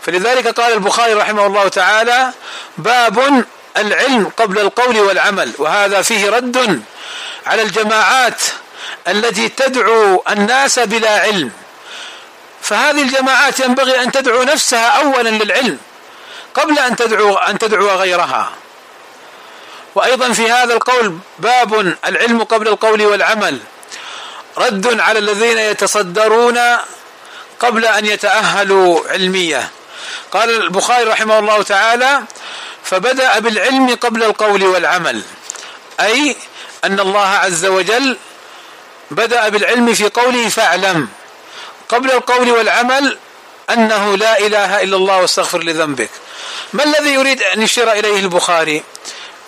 فلذلك 0.02 0.48
قال 0.48 0.72
البخاري 0.72 1.14
رحمه 1.14 1.46
الله 1.46 1.68
تعالى 1.68 2.32
باب 2.78 3.44
العلم 3.76 4.32
قبل 4.36 4.58
القول 4.58 5.00
والعمل 5.00 5.52
وهذا 5.58 6.02
فيه 6.02 6.30
رد 6.30 6.82
على 7.46 7.62
الجماعات 7.62 8.42
التي 9.08 9.48
تدعو 9.48 10.22
الناس 10.30 10.78
بلا 10.78 11.20
علم. 11.20 11.50
فهذه 12.62 13.02
الجماعات 13.02 13.60
ينبغي 13.60 14.02
أن 14.02 14.12
تدعو 14.12 14.42
نفسها 14.42 14.86
أولا 14.86 15.28
للعلم 15.28 15.78
قبل 16.54 16.78
أن 16.78 16.96
تدعو 16.96 17.34
أن 17.34 17.58
تدعو 17.58 17.88
غيرها. 17.88 18.52
وأيضا 19.94 20.32
في 20.32 20.50
هذا 20.50 20.74
القول 20.74 21.18
باب 21.38 21.96
العلم 22.06 22.42
قبل 22.44 22.68
القول 22.68 23.06
والعمل. 23.06 23.58
رد 24.58 25.00
على 25.00 25.18
الذين 25.18 25.58
يتصدرون 25.58 26.58
قبل 27.60 27.84
أن 27.84 28.06
يتأهلوا 28.06 29.08
علمية. 29.08 29.70
قال 30.32 30.62
البخاري 30.62 31.04
رحمه 31.04 31.38
الله 31.38 31.62
تعالى 31.62 32.22
فبدأ 32.84 33.38
بالعلم 33.38 33.94
قبل 33.94 34.22
القول 34.22 34.64
والعمل. 34.64 35.22
أي 36.00 36.36
أن 36.84 37.00
الله 37.00 37.26
عز 37.26 37.66
وجل 37.66 38.16
بدأ 39.10 39.48
بالعلم 39.48 39.94
في 39.94 40.08
قوله 40.08 40.48
فاعلم. 40.48 41.08
قبل 41.88 42.10
القول 42.10 42.50
والعمل 42.50 43.18
أنه 43.70 44.16
لا 44.16 44.38
إله 44.38 44.82
إلا 44.82 44.96
الله 44.96 45.16
واستغفر 45.20 45.58
لذنبك. 45.58 46.10
ما 46.72 46.84
الذي 46.84 47.10
يريد 47.10 47.42
أن 47.42 47.62
يشير 47.62 47.92
إليه 47.92 48.20
البخاري؟ 48.20 48.82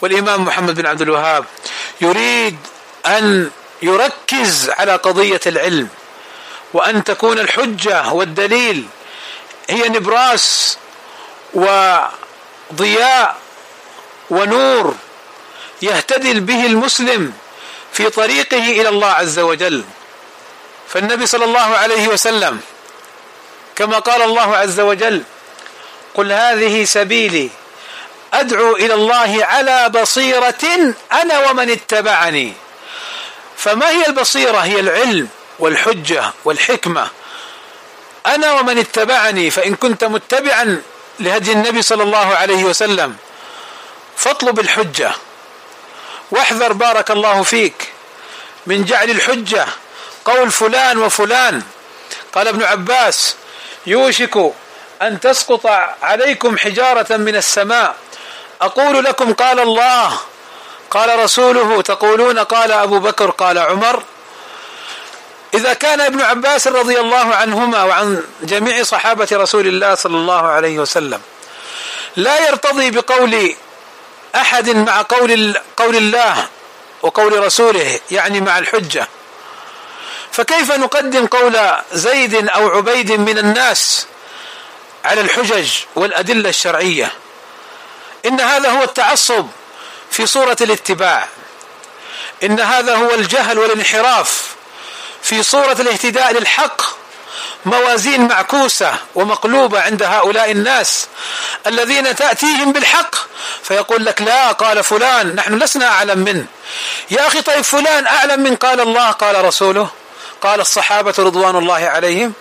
والإمام 0.01 0.45
محمد 0.45 0.74
بن 0.74 0.86
عبد 0.86 1.03
الوهاب 1.03 1.45
يريد 2.01 2.57
أن 3.07 3.51
يركز 3.82 4.70
على 4.70 4.97
قضية 4.97 5.40
العلم 5.47 5.88
وأن 6.72 7.05
تكون 7.05 7.38
الحجة 7.38 8.12
والدليل 8.12 8.86
هي 9.70 9.88
نبراس 9.88 10.78
وضياء 11.55 13.36
ونور 14.30 14.95
يهتدي 15.82 16.40
به 16.40 16.66
المسلم 16.66 17.32
في 17.92 18.11
طريقه 18.11 18.59
إلى 18.59 18.88
الله 18.88 19.07
عز 19.09 19.38
وجل. 19.38 19.84
فالنبي 20.88 21.26
صلى 21.26 21.45
الله 21.45 21.76
عليه 21.76 22.09
وسلم 22.09 22.61
كما 23.76 23.99
قال 23.99 24.22
الله 24.22 24.57
عز 24.57 24.80
وجل 24.80 25.22
قل 26.14 26.32
هذه 26.32 26.84
سبيلي 26.84 27.51
أدعو 28.41 28.76
إلى 28.76 28.95
الله 28.95 29.45
على 29.45 29.89
بصيرة 29.89 30.95
أنا 31.12 31.51
ومن 31.51 31.70
اتبعني. 31.70 32.53
فما 33.57 33.91
هي 33.91 34.07
البصيرة؟ 34.07 34.59
هي 34.59 34.80
العلم 34.80 35.28
والحجة 35.59 36.24
والحكمة. 36.45 37.09
أنا 38.26 38.53
ومن 38.53 38.78
اتبعني 38.78 39.51
فإن 39.51 39.74
كنت 39.74 40.05
متبعا 40.05 40.82
لهدي 41.20 41.53
النبي 41.53 41.82
صلى 41.82 42.03
الله 42.03 42.35
عليه 42.35 42.64
وسلم 42.64 43.16
فاطلب 44.16 44.61
الحجة. 44.61 45.11
واحذر 46.30 46.72
بارك 46.72 47.11
الله 47.11 47.43
فيك 47.43 47.93
من 48.66 48.85
جعل 48.85 49.11
الحجة 49.11 49.66
قول 50.24 50.51
فلان 50.51 50.99
وفلان. 50.99 51.62
قال 52.32 52.49
ابن 52.49 52.62
عباس 52.62 53.37
يوشك 53.87 54.53
أن 55.03 55.20
تسقط 55.20 55.66
عليكم 56.03 56.59
حجارة 56.59 57.16
من 57.16 57.37
السماء. 57.37 57.97
أقول 58.62 59.05
لكم 59.05 59.32
قال 59.32 59.61
الله 59.61 60.18
قال 60.90 61.18
رسوله 61.18 61.82
تقولون 61.82 62.38
قال 62.38 62.72
أبو 62.72 62.98
بكر 62.98 63.30
قال 63.30 63.59
عمر. 63.59 64.02
إذا 65.55 65.72
كان 65.72 66.00
ابن 66.00 66.20
عباس 66.20 66.68
رضي 66.68 67.00
الله 67.00 67.34
عنهما 67.34 67.82
وعن 67.82 68.24
جميع 68.42 68.82
صحابة 68.82 69.28
رسول 69.32 69.66
الله 69.66 69.94
صلى 69.94 70.16
الله 70.16 70.42
عليه 70.42 70.78
وسلم 70.78 71.20
لا 72.16 72.48
يرتضي 72.48 72.90
بقول 72.90 73.55
أحد 74.34 74.70
مع 74.70 75.02
قول 75.02 75.55
قول 75.76 75.96
الله 75.96 76.46
وقول 77.02 77.42
رسوله 77.42 78.00
يعني 78.11 78.40
مع 78.40 78.59
الحجة. 78.59 79.09
فكيف 80.32 80.72
نقدم 80.72 81.26
قول 81.26 81.59
زيد 81.92 82.48
أو 82.48 82.68
عبيد 82.68 83.12
من 83.12 83.38
الناس 83.38 84.07
على 85.05 85.20
الحجج 85.20 85.72
والأدلة 85.96 86.48
الشرعية؟ 86.48 87.12
إن 88.27 88.41
هذا 88.41 88.70
هو 88.70 88.83
التعصب 88.83 89.47
في 90.11 90.27
صورة 90.27 90.57
الاتباع. 90.61 91.29
إن 92.43 92.61
هذا 92.61 92.95
هو 92.97 93.14
الجهل 93.14 93.59
والانحراف 93.59 94.55
في 95.22 95.43
صورة 95.43 95.72
الاهتداء 95.72 96.33
للحق 96.33 96.83
موازين 97.64 98.29
معكوسة 98.29 98.95
ومقلوبة 99.14 99.81
عند 99.81 100.03
هؤلاء 100.03 100.51
الناس 100.51 101.07
الذين 101.66 102.16
تأتيهم 102.16 102.72
بالحق 102.72 103.14
فيقول 103.62 104.05
لك 104.05 104.22
لا 104.22 104.53
قال 104.53 104.85
فلان 104.85 105.35
نحن 105.35 105.59
لسنا 105.59 105.87
أعلم 105.89 106.18
منه. 106.18 106.47
يا 107.11 107.27
أخي 107.27 107.43
طيب 107.43 107.62
فلان 107.62 108.07
أعلم 108.07 108.41
من 108.41 108.57
قال 108.57 108.81
الله 108.81 109.11
قال 109.11 109.45
رسوله 109.45 109.91
قال 110.41 110.61
الصحابة 110.61 111.14
رضوان 111.18 111.57
الله 111.57 111.89
عليهم. 111.89 112.33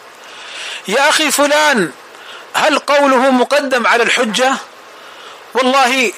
يا 0.88 1.10
أخي 1.10 1.32
فلان 1.32 1.92
هل 2.54 2.80
قوله 2.80 3.32
مقدم 3.32 3.88
على 3.88 4.04
الحجة؟ 4.04 4.54
والله 5.54 6.14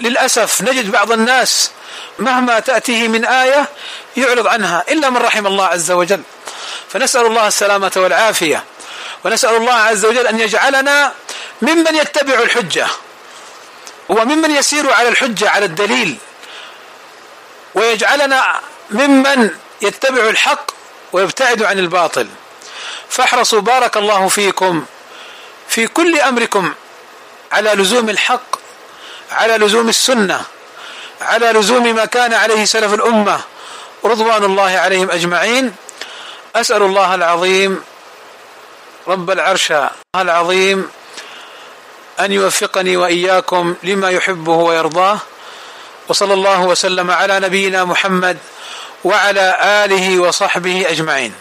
للأسف 0.00 0.62
نجد 0.62 0.90
بعض 0.90 1.12
الناس 1.12 1.70
مهما 2.18 2.60
تأتيه 2.60 3.08
من 3.08 3.24
آية 3.24 3.68
يعرض 4.16 4.46
عنها 4.46 4.84
إلا 4.88 5.10
من 5.10 5.16
رحم 5.16 5.46
الله 5.46 5.64
عز 5.64 5.90
وجل. 5.90 6.22
فنسأل 6.88 7.26
الله 7.26 7.46
السلامة 7.46 7.92
والعافية 7.96 8.64
ونسأل 9.24 9.56
الله 9.56 9.74
عز 9.74 10.04
وجل 10.04 10.26
أن 10.26 10.40
يجعلنا 10.40 11.12
ممن 11.62 11.94
يتبع 11.94 12.34
الحجة 12.34 12.86
وممن 14.08 14.50
يسير 14.50 14.92
على 14.92 15.08
الحجة 15.08 15.50
على 15.50 15.64
الدليل 15.64 16.16
ويجعلنا 17.74 18.60
ممن 18.90 19.50
يتبع 19.82 20.28
الحق 20.28 20.70
ويبتعد 21.12 21.62
عن 21.62 21.78
الباطل. 21.78 22.28
فاحرصوا 23.08 23.60
بارك 23.60 23.96
الله 23.96 24.28
فيكم 24.28 24.84
في 25.68 25.86
كل 25.86 26.20
أمركم 26.20 26.74
على 27.52 27.70
لزوم 27.70 28.10
الحق 28.10 28.61
على 29.32 29.56
لزوم 29.56 29.88
السنة 29.88 30.42
على 31.20 31.46
لزوم 31.46 31.94
ما 31.94 32.04
كان 32.04 32.34
عليه 32.34 32.64
سلف 32.64 32.94
الأمة 32.94 33.40
رضوان 34.04 34.44
الله 34.44 34.70
عليهم 34.70 35.10
أجمعين. 35.10 35.74
أسأل 36.56 36.82
الله 36.82 37.14
العظيم 37.14 37.82
رب 39.08 39.30
العرش 39.30 39.72
العظيم 40.16 40.90
أن 42.20 42.32
يوفقني 42.32 42.96
وإياكم 42.96 43.74
لما 43.82 44.10
يحبه 44.10 44.52
ويرضاه. 44.52 45.18
وصلى 46.08 46.34
الله 46.34 46.60
وسلم 46.60 47.10
على 47.10 47.40
نبينا 47.40 47.84
محمد 47.84 48.38
وعلى 49.04 49.56
آله 49.84 50.18
وصحبه 50.18 50.86
أجمعين. 50.88 51.34